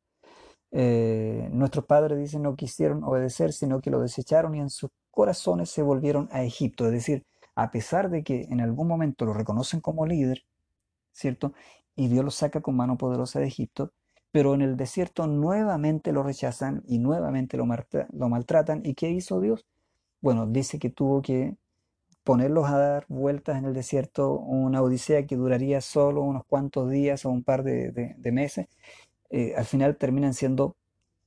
[0.72, 5.70] eh, nuestros padres dicen no quisieron obedecer, sino que lo desecharon y en sus corazones
[5.70, 6.86] se volvieron a Egipto.
[6.86, 10.44] Es decir, a pesar de que en algún momento lo reconocen como líder,
[11.14, 11.54] ¿cierto?
[11.96, 13.94] Y Dios lo saca con mano poderosa de Egipto,
[14.32, 17.66] pero en el desierto nuevamente lo rechazan y nuevamente lo,
[18.14, 18.82] lo maltratan.
[18.86, 19.66] ¿Y qué hizo Dios?
[20.22, 21.56] Bueno, dice que tuvo que
[22.24, 27.26] ponerlos a dar vueltas en el desierto, una odisea que duraría solo unos cuantos días
[27.26, 28.68] o un par de meses,
[29.32, 30.76] eh, al final terminan siendo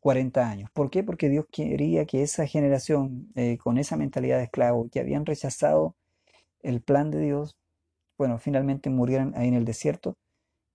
[0.01, 0.71] 40 años.
[0.73, 1.03] ¿Por qué?
[1.05, 5.97] Porque Dios quería que esa generación eh, con esa mentalidad de esclavo, que habían rechazado
[6.63, 7.57] el plan de Dios,
[8.19, 10.17] bueno, finalmente murieran ahí en el desierto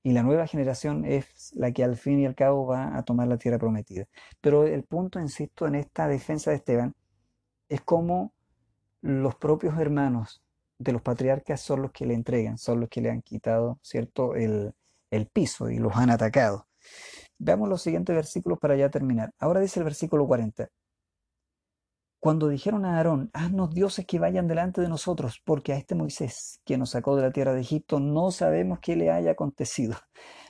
[0.04, 3.28] y la nueva generación es la que al fin y al cabo va a tomar
[3.28, 4.08] la tierra prometida.
[4.42, 6.96] Pero el punto, insisto, en esta defensa de Esteban
[7.70, 8.34] es como
[9.02, 10.44] los propios hermanos
[10.78, 14.36] de los patriarcas son los que le entregan, son los que le han quitado, ¿cierto?,
[14.36, 14.74] el,
[15.12, 16.68] el piso y los han atacado.
[17.38, 19.34] Veamos los siguientes versículos para ya terminar.
[19.40, 20.70] Ahora dice el versículo 40.
[22.20, 26.60] cuando dijeron a Aarón, haznos dioses que vayan delante de nosotros, porque a este Moisés,
[26.66, 29.96] que nos sacó de la tierra de Egipto, no sabemos qué le haya acontecido.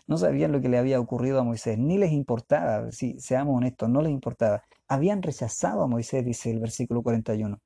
[0.07, 3.89] No sabían lo que le había ocurrido a Moisés, ni les importaba, si seamos honestos,
[3.89, 4.63] no les importaba.
[4.89, 7.59] Habían rechazado a Moisés, dice el versículo 41.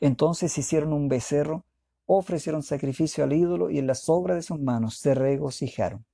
[0.00, 1.64] Entonces hicieron un becerro,
[2.06, 6.04] ofrecieron sacrificio al ídolo y en la sobra de sus manos se regocijaron.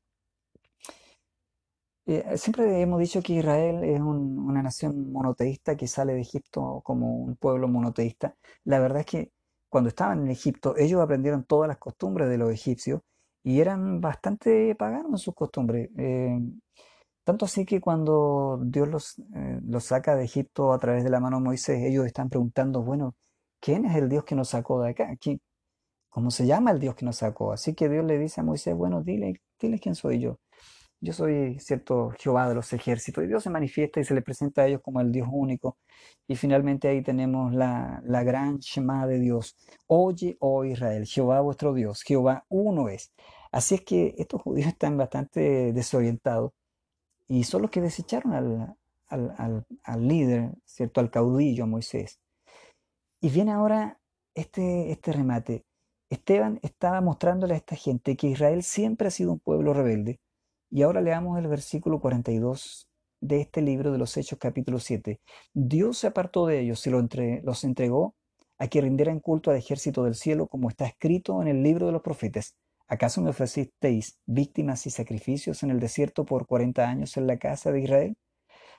[2.07, 7.19] Eh, siempre hemos dicho que Israel es una nación monoteísta que sale de Egipto como
[7.19, 8.35] un pueblo monoteísta.
[8.65, 9.33] La verdad es que
[9.69, 13.03] cuando estaban en Egipto, ellos aprendieron todas las costumbres de los egipcios
[13.43, 15.91] y eran bastante paganos en sus costumbres.
[15.99, 16.39] Eh,
[17.29, 21.21] tanto así que cuando Dios los, eh, los saca de Egipto a través de la
[21.21, 23.17] mano de Moisés, ellos están preguntando, bueno,
[23.61, 25.15] ¿quién es el Dios que nos sacó de acá?
[26.09, 27.53] ¿Cómo se llama el Dios que nos sacó?
[27.53, 30.39] Así que Dios le dice a Moisés, bueno, dile, dile quién soy yo.
[31.01, 33.23] Yo soy, cierto, Jehová de los ejércitos.
[33.23, 35.77] Y Dios se manifiesta y se le presenta a ellos como el Dios único.
[36.27, 39.55] Y finalmente ahí tenemos la, la gran Shema de Dios.
[39.87, 43.13] Oye, oh Israel, Jehová vuestro Dios, Jehová uno es.
[43.53, 46.53] Así es que estos judíos están bastante desorientados
[47.29, 48.77] y son los que desecharon al,
[49.09, 51.01] al, al, al líder, ¿cierto?
[51.01, 52.19] Al caudillo, Moisés.
[53.21, 54.01] Y viene ahora
[54.35, 55.65] este, este remate.
[56.11, 60.21] Esteban estaba mostrándole a esta gente que Israel siempre ha sido un pueblo rebelde
[60.71, 62.89] y ahora leamos el versículo 42
[63.21, 65.21] de este libro de los Hechos capítulo 7.
[65.53, 68.15] Dios se apartó de ellos y los entregó
[68.59, 71.93] a que rindieran culto al ejército del cielo, como está escrito en el libro de
[71.93, 72.55] los profetas.
[72.89, 77.71] ¿Acaso me ofrecisteis víctimas y sacrificios en el desierto por cuarenta años en la casa
[77.71, 78.17] de Israel?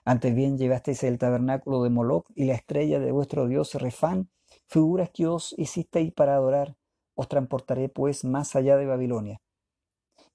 [0.04, 4.30] Antes bien llevasteis el tabernáculo de Moloch y la estrella de vuestro dios Refán,
[4.68, 6.76] figuras que os hicisteis para adorar.
[7.16, 9.40] Os transportaré pues más allá de Babilonia.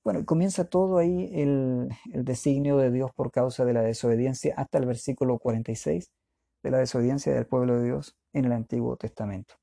[0.05, 4.85] Bueno, comienza todo ahí el, designio de Dios por causa de la desobediencia hasta el
[4.85, 6.13] versículo 46
[6.63, 9.55] de la desobediencia del pueblo de Dios en el Antiguo Testamento.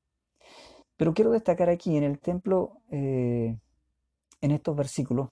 [0.96, 3.56] Pero quiero destacar aquí en el templo, eh,
[4.42, 5.30] en estos versículos,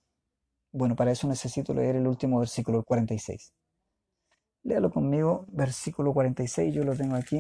[0.72, 3.52] bueno, para eso necesito leer el último versículo, el 46.
[4.62, 7.38] Léalo conmigo, versículo 46, yo lo tengo aquí.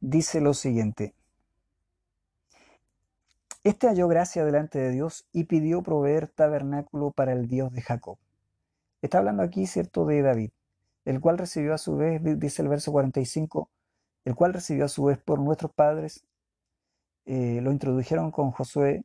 [0.00, 1.14] Dice lo siguiente.
[3.62, 8.18] Este halló gracia delante de Dios y pidió proveer tabernáculo para el Dios de Jacob.
[9.02, 10.50] Está hablando aquí, cierto, de David,
[11.04, 13.70] el cual recibió a su vez, dice el verso 45,
[14.24, 16.24] el cual recibió a su vez por nuestros padres,
[17.24, 19.04] eh, lo introdujeron con Josué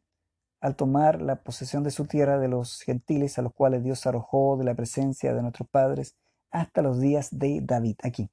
[0.61, 4.57] al tomar la posesión de su tierra de los gentiles a los cuales Dios arrojó
[4.57, 6.15] de la presencia de nuestros padres
[6.51, 8.29] hasta los días de David, aquí,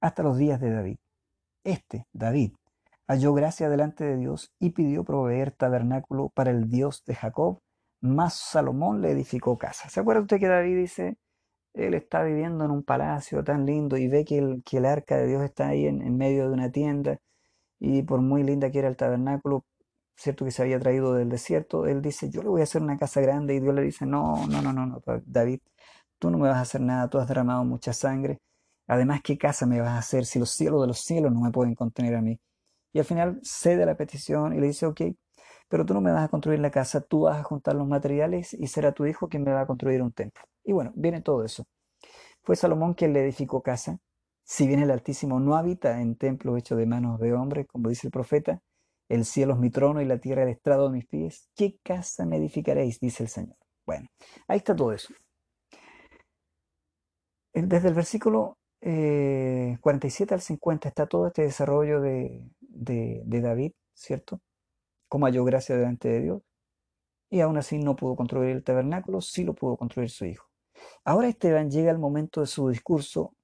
[0.00, 0.96] hasta los días de David.
[1.64, 2.52] Este, David,
[3.06, 7.60] halló gracia delante de Dios y pidió proveer tabernáculo para el Dios de Jacob,
[8.00, 9.88] más Salomón le edificó casa.
[9.88, 11.16] ¿Se acuerda usted que David dice,
[11.74, 15.16] él está viviendo en un palacio tan lindo y ve que el, que el arca
[15.16, 17.18] de Dios está ahí en, medio de una tienda
[17.78, 19.64] y por muy linda que era el tabernáculo,
[20.14, 22.98] cierto que se había traído del desierto, él dice, yo le voy a hacer una
[22.98, 25.60] casa grande y Dios le dice, no, no, no, no, no, David,
[26.18, 28.40] tú no me vas a hacer nada, tú has derramado mucha sangre,
[28.86, 31.50] además, ¿qué casa me vas a hacer si los cielos de los cielos no me
[31.50, 32.38] pueden contener a mí?
[32.92, 35.02] Y al final cede la petición y le dice, ok,
[35.68, 38.54] pero tú no me vas a construir la casa, tú vas a juntar los materiales
[38.54, 40.42] y será tu hijo quien me va a construir un templo.
[40.64, 41.64] Y bueno, viene todo eso.
[42.42, 43.98] Fue Salomón quien le edificó casa.
[44.44, 48.08] Si bien el Altísimo no habita en templo hecho de manos de hombre, como dice
[48.08, 48.60] el profeta,
[49.12, 52.24] el cielo es mi trono y la tierra el estrado de mis pies, ¿qué casa
[52.24, 52.98] me edificaréis?
[52.98, 53.56] dice el Señor.
[53.84, 54.08] Bueno,
[54.48, 55.12] ahí está todo eso.
[57.52, 64.40] Desde el versículo 47 eh, al 50 está todo este desarrollo de, David, ¿cierto?
[65.08, 66.42] Como halló gracia delante de Dios.
[67.28, 70.46] Y aún así no pudo construir el tabernáculo, sí lo pudo construir su hijo.
[71.04, 73.34] Ahora Esteban llega al momento de su discurso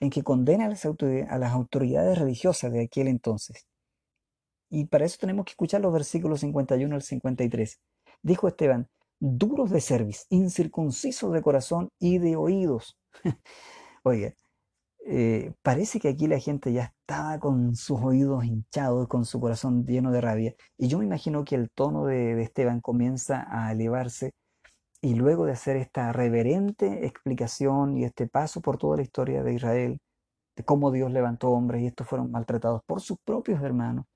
[0.00, 3.68] en que condena a las autoridades religiosas de aquel entonces.
[4.72, 7.78] Y para eso tenemos que escuchar los versículos 51 al 53.
[8.22, 8.88] Dijo Esteban,
[9.20, 12.96] duros de cerviz, incircuncisos de corazón y de oídos.
[14.02, 14.32] Oiga,
[15.04, 19.84] eh, parece que aquí la gente ya estaba con sus oídos hinchados, con su corazón
[19.84, 20.54] lleno de rabia.
[20.78, 24.32] Y yo me imagino que el tono de, Esteban comienza a elevarse
[25.02, 29.52] y luego de hacer esta reverente explicación y este paso por toda la historia de
[29.52, 29.98] Israel,
[30.56, 34.06] de cómo Dios levantó hombres y estos fueron maltratados por sus propios hermanos,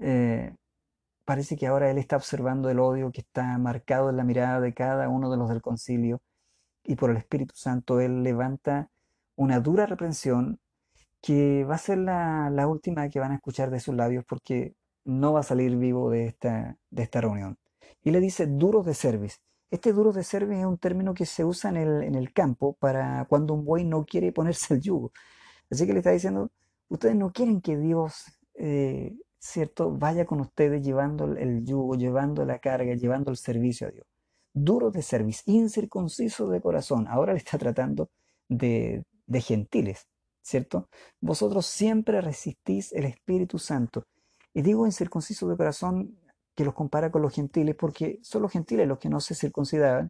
[0.00, 0.54] eh,
[1.24, 4.74] parece que ahora él está observando el odio que está marcado en la mirada de
[4.74, 6.20] cada uno de los del concilio
[6.84, 8.90] y por el Espíritu Santo él levanta
[9.36, 10.60] una dura reprensión
[11.22, 14.74] que va a ser la, última que van a escuchar de sus labios porque
[15.04, 17.58] no va a salir vivo de esta, de esta reunión.
[18.02, 19.40] Y le dice duros de cerviz.
[19.70, 22.74] Este duro de cerviz es un término que se usa en el, en el campo
[22.74, 25.12] para cuando un buey no quiere ponerse el yugo.
[25.70, 26.50] Así que le está diciendo,
[26.88, 28.24] Ustedes no quieren que Dios,
[28.54, 29.16] eh,
[29.46, 34.06] ¿cierto?, vaya con ustedes llevando el yugo, llevando la carga, llevando el servicio a Dios.
[34.52, 37.06] Duro de servicio, incircunciso de corazón.
[37.08, 38.08] Ahora le está tratando
[38.48, 40.06] de, de gentiles,
[40.42, 40.88] ¿cierto?
[41.20, 44.04] Vosotros siempre resistís el Espíritu Santo.
[44.54, 46.18] Y digo incircunciso de corazón
[46.54, 50.08] que los compara con los gentiles porque son los gentiles los que no se circuncidaban.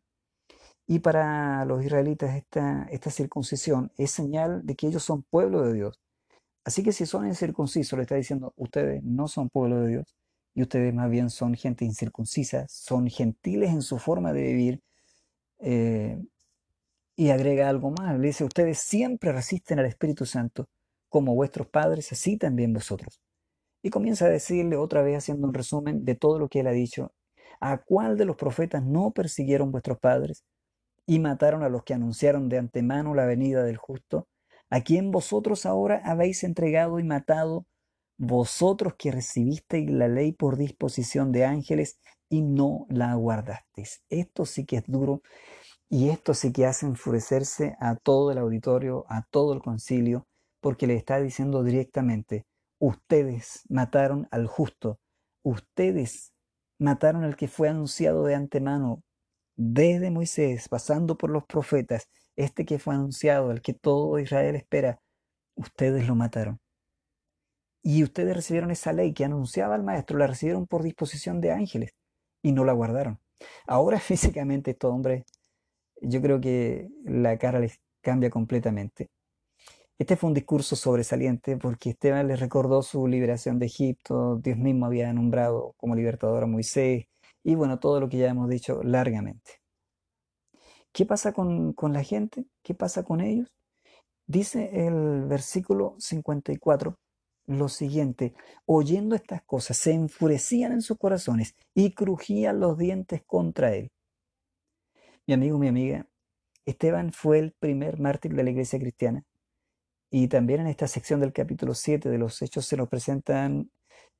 [0.87, 5.74] Y para los israelitas esta, esta circuncisión es señal de que ellos son pueblo de
[5.74, 5.99] Dios.
[6.67, 10.17] Así que si son incircuncisos, le está diciendo, ustedes no son pueblo de Dios
[10.53, 14.81] y ustedes más bien son gente incircuncisa, son gentiles en su forma de vivir.
[15.61, 16.21] Eh,
[17.14, 20.67] y agrega algo más, le dice, ustedes siempre resisten al Espíritu Santo,
[21.09, 23.21] como vuestros padres, así también vosotros.
[23.83, 26.73] Y comienza a decirle otra vez, haciendo un resumen de todo lo que él ha
[26.73, 27.12] dicho,
[27.61, 30.45] ¿a cuál de los profetas no persiguieron vuestros padres
[31.07, 34.27] y mataron a los que anunciaron de antemano la venida del justo?
[34.71, 37.67] A quien vosotros ahora habéis entregado y matado,
[38.19, 41.99] vosotros que recibisteis la ley por disposición de ángeles
[42.29, 44.03] y no la guardasteis.
[44.09, 45.23] Esto sí que es duro
[45.89, 50.27] y esto sí que hace enfurecerse a todo el auditorio, a todo el concilio,
[50.61, 52.47] porque le está diciendo directamente,
[52.81, 54.99] ustedes mataron al justo,
[55.43, 56.33] ustedes
[56.79, 59.03] mataron al que fue anunciado de antemano
[59.55, 65.01] desde Moisés, pasando por los profetas, este que fue anunciado, el que todo Israel espera,
[65.57, 66.61] ustedes lo mataron.
[67.82, 71.95] Y ustedes recibieron esa ley que anunciaba al maestro, la recibieron por disposición de ángeles
[72.43, 73.20] y no la guardaron.
[73.66, 75.24] Ahora físicamente estos hombres,
[76.01, 79.11] yo creo que la cara les cambia completamente.
[79.99, 84.87] Este fue un discurso sobresaliente porque Esteban les recordó su liberación de Egipto, Dios mismo
[84.87, 87.07] había nombrado como libertador a Moisés
[87.43, 89.66] y bueno, todo lo que ya hemos dicho largamente.
[90.97, 92.47] ¿Qué pasa con, la gente?
[92.63, 93.53] ¿Qué pasa con ellos?
[94.27, 96.99] Dice el versículo 54
[97.49, 98.33] lo siguiente,
[98.65, 103.91] oyendo estas cosas, se enfurecían en sus corazones y crujían los dientes contra él.
[105.27, 106.09] Mi amigo, mi amiga,
[106.65, 109.23] Esteban fue el primer mártir de la iglesia cristiana.
[110.11, 113.71] Y también en esta sección del capítulo 7 de los Hechos se nos presentan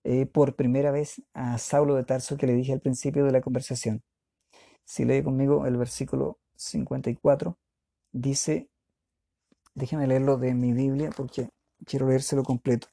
[0.05, 3.41] eh, por primera vez a Saulo de Tarso que le dije al principio de la
[3.41, 4.03] conversación.
[4.85, 7.59] Si lee conmigo el versículo 54
[8.13, 8.69] dice,
[9.75, 11.51] déjenme leerlo de mi Biblia porque
[11.85, 12.89] quiero leérselo completo.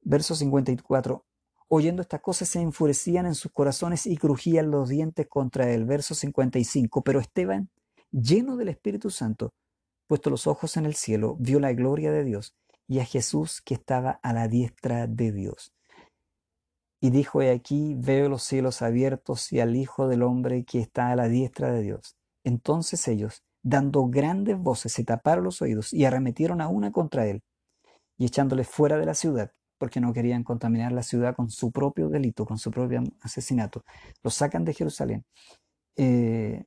[0.00, 1.24] Verso 54.
[1.68, 5.84] Oyendo estas cosas se enfurecían en sus corazones y crujían los dientes contra él.
[5.84, 7.02] Verso 55.
[7.02, 7.68] Pero Esteban,
[8.10, 9.52] lleno del Espíritu Santo,
[10.06, 12.54] puesto los ojos en el cielo, vio la gloria de Dios
[12.86, 15.74] y a Jesús que estaba a la diestra de Dios.
[17.00, 21.10] Y dijo, he aquí, veo los cielos abiertos y al Hijo del Hombre que está
[21.10, 22.17] a la diestra de Dios.
[22.48, 27.42] Entonces ellos, dando grandes voces, se taparon los oídos y arremetieron a una contra él,
[28.16, 32.08] y echándole fuera de la ciudad, porque no querían contaminar la ciudad con su propio
[32.08, 33.84] delito, con su propio asesinato.
[34.22, 35.26] Lo sacan de Jerusalén.
[35.96, 36.64] Eh,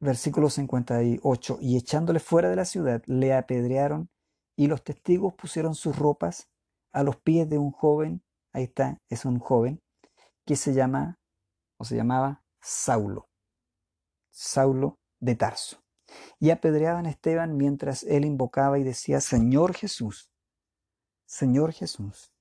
[0.00, 4.10] versículo 58, y echándole fuera de la ciudad, le apedrearon,
[4.56, 6.48] y los testigos pusieron sus ropas
[6.92, 8.20] a los pies de un joven,
[8.52, 9.80] ahí está, es un joven,
[10.44, 11.20] que se llama,
[11.78, 13.28] o se llamaba Saulo.
[14.32, 15.82] Saulo de Tarso.
[16.40, 20.30] Y apedreaban a Esteban mientras él invocaba y decía, Señor Jesús,
[21.26, 22.32] Señor Jesús,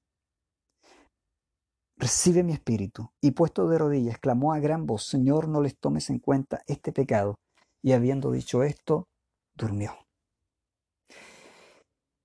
[1.97, 3.11] recibe mi espíritu.
[3.21, 6.91] Y puesto de rodillas, clamó a gran voz, Señor, no les tomes en cuenta este
[6.91, 7.35] pecado.
[7.83, 9.07] Y habiendo dicho esto,
[9.55, 9.95] durmió.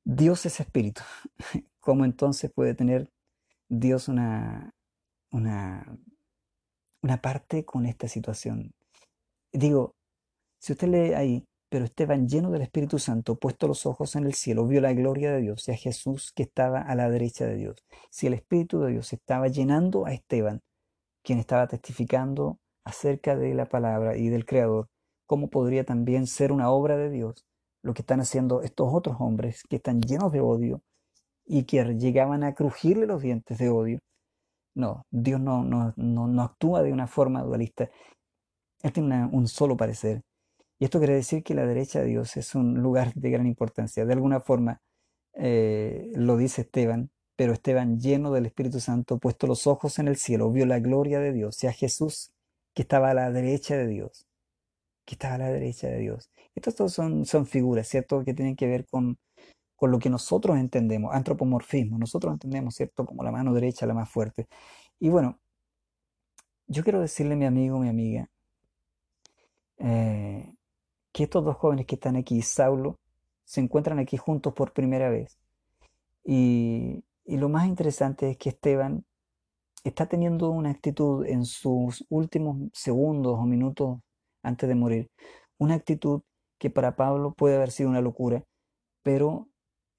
[0.05, 1.03] Dios es espíritu.
[1.81, 3.11] ¿Cómo entonces puede tener
[3.69, 4.71] Dios una,
[5.31, 5.99] una,
[7.03, 8.73] una parte con esta situación?
[9.53, 9.95] Digo,
[10.59, 14.35] si usted lee ahí, pero Esteban lleno del Espíritu Santo, puesto los ojos en el
[14.35, 17.57] cielo, vio la gloria de Dios y a Jesús que estaba a la derecha de
[17.57, 17.85] Dios.
[18.11, 20.61] Si el Espíritu de Dios estaba llenando a Esteban,
[21.23, 24.87] quien estaba testificando acerca de la palabra y del Creador,
[25.27, 27.45] ¿cómo podría también ser una obra de Dios
[27.83, 30.83] lo que están haciendo estos otros hombres que están llenos de odio
[31.45, 33.99] y que llegaban a crujirle los dientes de odio?
[34.75, 37.91] No, Dios no, no, no, no actúa de una forma dualista.
[38.87, 40.23] Él tiene un solo parecer.
[40.79, 44.05] Y esto quiere decir que la derecha de Dios es un lugar de gran importancia.
[44.05, 44.81] De alguna forma
[45.35, 50.17] eh, lo dice Esteban, pero Esteban, lleno del Espíritu Santo, puesto los ojos en el
[50.17, 52.31] cielo, vio la gloria de Dios y Jesús
[52.75, 54.29] que estaba a la derecha de Dios.
[55.05, 56.31] Que estaba a la derecha de Dios.
[56.55, 58.23] Estas son, son figuras, ¿cierto?
[58.25, 59.19] Que tienen que ver con,
[59.75, 61.99] con lo que nosotros entendemos, antropomorfismo.
[61.99, 63.05] Nosotros entendemos, ¿cierto?
[63.05, 64.47] Como la mano derecha, la más fuerte.
[65.01, 65.41] Y bueno,
[66.69, 68.31] yo quiero decirle, mi amigo, mi amiga,
[69.79, 70.53] eh,
[71.13, 72.99] que estos dos jóvenes que están aquí, Saulo
[73.45, 75.39] se encuentran aquí juntos por primera vez.
[76.25, 79.05] Y, y lo más interesante es que Esteban
[79.85, 84.01] está teniendo una actitud en sus últimos segundos o minutos
[84.43, 85.11] antes de morir,
[85.59, 86.23] una actitud
[86.59, 88.45] que para Pablo puede haber sido una locura,
[89.03, 89.49] pero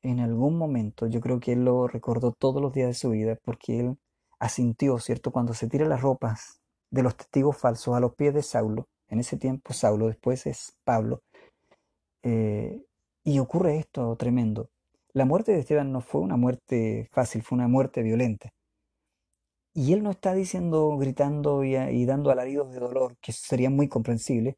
[0.01, 3.37] en algún momento yo creo que él lo recordó todos los días de su vida
[3.43, 3.97] porque él
[4.39, 5.31] asintió, ¿cierto?
[5.31, 6.61] Cuando se tira las ropas
[6.91, 10.77] de los testigos falsos a los pies de Saulo, en ese tiempo Saulo, después es
[10.83, 11.23] Pablo,
[12.23, 12.83] eh,
[13.23, 14.69] y ocurre esto tremendo.
[15.13, 18.51] La muerte de Esteban no fue una muerte fácil, fue una muerte violenta.
[19.73, 23.87] Y él no está diciendo, gritando y, y dando alaridos de dolor, que sería muy
[23.87, 24.57] comprensible,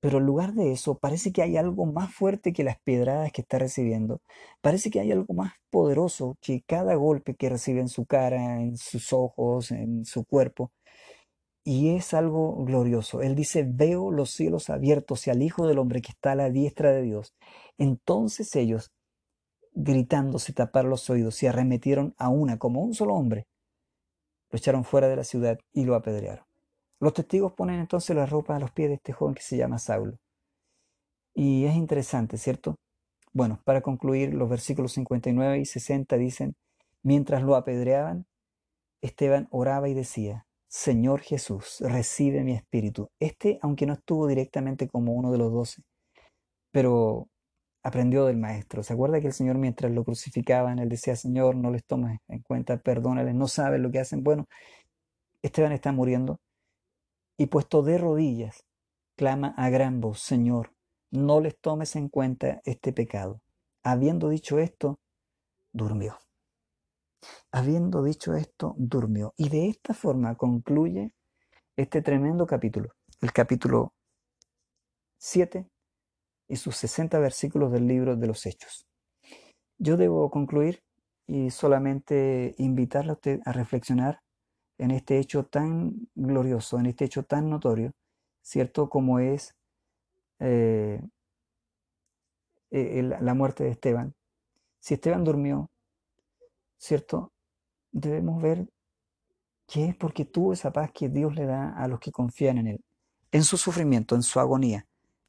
[0.00, 3.42] pero en lugar de eso, parece que hay algo más fuerte que las piedradas que
[3.42, 4.22] está recibiendo.
[4.62, 8.76] Parece que hay algo más poderoso que cada golpe que recibe en su cara, en
[8.78, 10.72] sus ojos, en su cuerpo.
[11.62, 13.20] Y es algo glorioso.
[13.20, 16.50] Él dice, veo los cielos abiertos y al Hijo del Hombre que está a la
[16.50, 17.34] diestra de Dios.
[17.76, 18.90] Entonces ellos,
[19.72, 23.46] gritando, se taparon los oídos y arremetieron a una como un solo hombre.
[24.50, 26.44] Lo echaron fuera de la ciudad y lo apedrearon.
[26.98, 29.78] Los testigos ponen entonces la ropa a los pies de este joven que se llama
[29.78, 30.18] Saulo.
[31.34, 32.76] Y es interesante, ¿cierto?
[33.32, 36.56] Bueno, para concluir, los versículos 59 y 60 dicen,
[37.02, 38.26] mientras lo apedreaban,
[39.00, 43.10] Esteban oraba y decía, Señor Jesús, recibe mi espíritu.
[43.18, 45.82] Este, aunque no estuvo directamente como uno de los doce,
[46.70, 47.28] pero
[47.82, 48.84] aprendió del maestro.
[48.84, 52.42] ¿Se acuerda que el Señor mientras lo crucificaban, él decía, Señor, no les tomes en
[52.42, 54.22] cuenta, perdónales, no saben lo que hacen?
[54.22, 54.46] Bueno,
[55.42, 56.38] Esteban está muriendo
[57.36, 58.64] y puesto de rodillas,
[59.16, 60.72] clama a gran voz, Señor,
[61.10, 63.40] no les tomes en cuenta este pecado.
[63.82, 65.00] Habiendo dicho esto,
[65.72, 66.18] durmió.
[67.52, 69.34] Habiendo dicho esto, durmió.
[69.36, 71.12] Y de esta forma concluye
[71.76, 72.90] este tremendo capítulo,
[73.20, 73.94] el capítulo
[75.18, 75.66] 7
[76.48, 78.86] y sus 60 versículos del libro de los Hechos.
[79.78, 80.82] Yo debo concluir
[81.26, 84.20] y solamente invitarle a usted a reflexionar
[84.78, 87.92] en este hecho tan glorioso, en este hecho tan notorio,
[88.42, 88.88] ¿cierto?
[88.88, 89.54] Como es
[90.40, 91.00] eh,
[92.70, 94.14] eh, la muerte de Esteban.
[94.80, 95.70] Si Esteban durmió,
[96.80, 97.32] ¿cierto?
[97.92, 98.68] Debemos ver
[99.66, 102.66] que es porque tuvo esa paz que Dios le da a los que confían en
[102.66, 102.84] Él.
[103.30, 104.86] En su sufrimiento, en su agonía,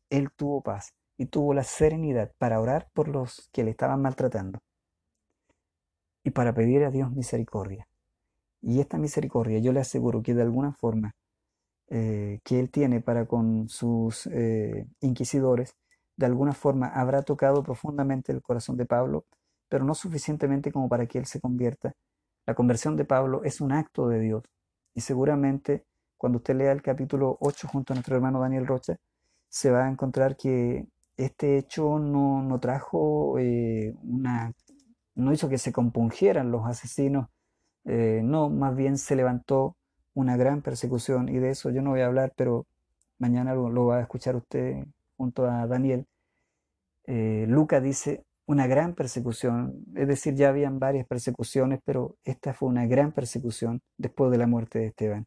[0.10, 4.60] Él tuvo paz y tuvo la serenidad para orar por los que le estaban maltratando
[6.24, 7.88] y para pedir a Dios misericordia.
[8.62, 11.16] Y esta misericordia yo le aseguro que de alguna forma
[11.90, 15.76] eh, que Él tiene para con sus eh, inquisidores,
[16.16, 19.26] de alguna forma habrá tocado profundamente el corazón de Pablo,
[19.72, 21.94] pero no suficientemente como para que Él se convierta.
[22.46, 24.44] La conversión de Pablo es un acto de Dios.
[24.94, 25.86] Y seguramente
[26.18, 28.98] cuando usted lea el capítulo 8 junto a nuestro hermano Daniel Rocha,
[29.50, 30.86] se va a encontrar que
[31.18, 34.54] este hecho no, no trajo eh, una,
[35.16, 37.28] no hizo que se compungieran los asesinos
[37.86, 39.76] eh, no, más bien se levantó
[40.14, 42.68] una gran persecución y de eso yo no voy a hablar, pero
[43.18, 44.86] mañana lo, va a escuchar usted
[45.18, 46.06] junto a Daniel.
[47.06, 52.70] Eh, Lucas dice una gran persecución, es decir, ya habían varias persecuciones, pero esta fue
[52.70, 55.26] una gran persecución después de la muerte de Esteban.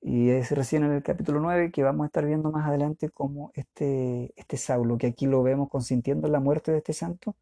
[0.00, 3.52] Y es recién en el capítulo 9 que vamos a estar viendo más adelante cómo
[3.54, 7.36] este, este Saulo, que aquí lo vemos consintiendo la muerte de este santo,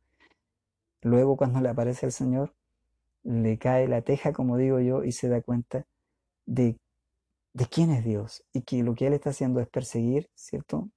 [1.03, 2.55] luego cuando le aparece el Señor,
[3.25, 5.87] le cae la teja, como digo yo, y se da cuenta
[6.47, 6.77] de,
[7.53, 10.91] de quién es Dios y que lo que él está haciendo es perseguir, ¿cierto?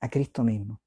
[0.00, 0.80] A Cristo mismo.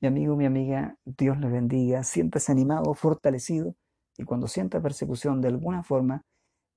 [0.00, 3.74] Mi amigo, mi amiga, Dios le bendiga, siéntase animado, fortalecido,
[4.16, 6.22] y cuando sienta persecución de alguna forma,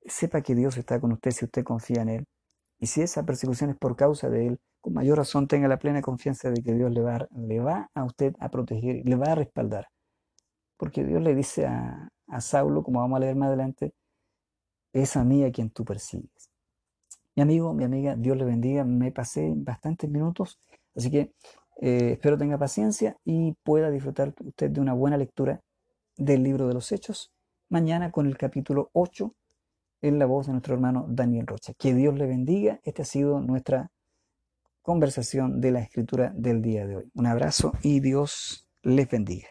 [0.06, 2.26] sepa que Dios está con usted si usted confía en Él.
[2.80, 6.02] Y si esa persecución es por causa de Él, con mayor razón tenga la plena
[6.02, 9.36] confianza de que Dios le va, le va a usted a proteger, le va a
[9.36, 9.88] respaldar.
[10.78, 13.94] Porque Dios le dice a, a Saulo, como vamos a leer más adelante,
[14.94, 16.50] es a mí a quien tú persigues.
[17.36, 18.84] Mi amigo, mi amiga, Dios le bendiga.
[18.84, 20.60] Me pasé bastantes minutos,
[20.96, 21.34] así que
[21.82, 25.62] eh, espero tenga paciencia y pueda disfrutar usted de una buena lectura
[26.16, 27.32] del libro de los Hechos.
[27.70, 29.34] Mañana con el capítulo 8
[30.02, 31.74] en la voz de nuestro hermano Daniel Rocha.
[31.78, 32.80] Que Dios le bendiga.
[32.84, 33.92] Esta ha sido nuestra
[34.84, 37.12] conversación de la escritura del día de hoy.
[37.16, 39.48] Un abrazo y Dios les bendiga.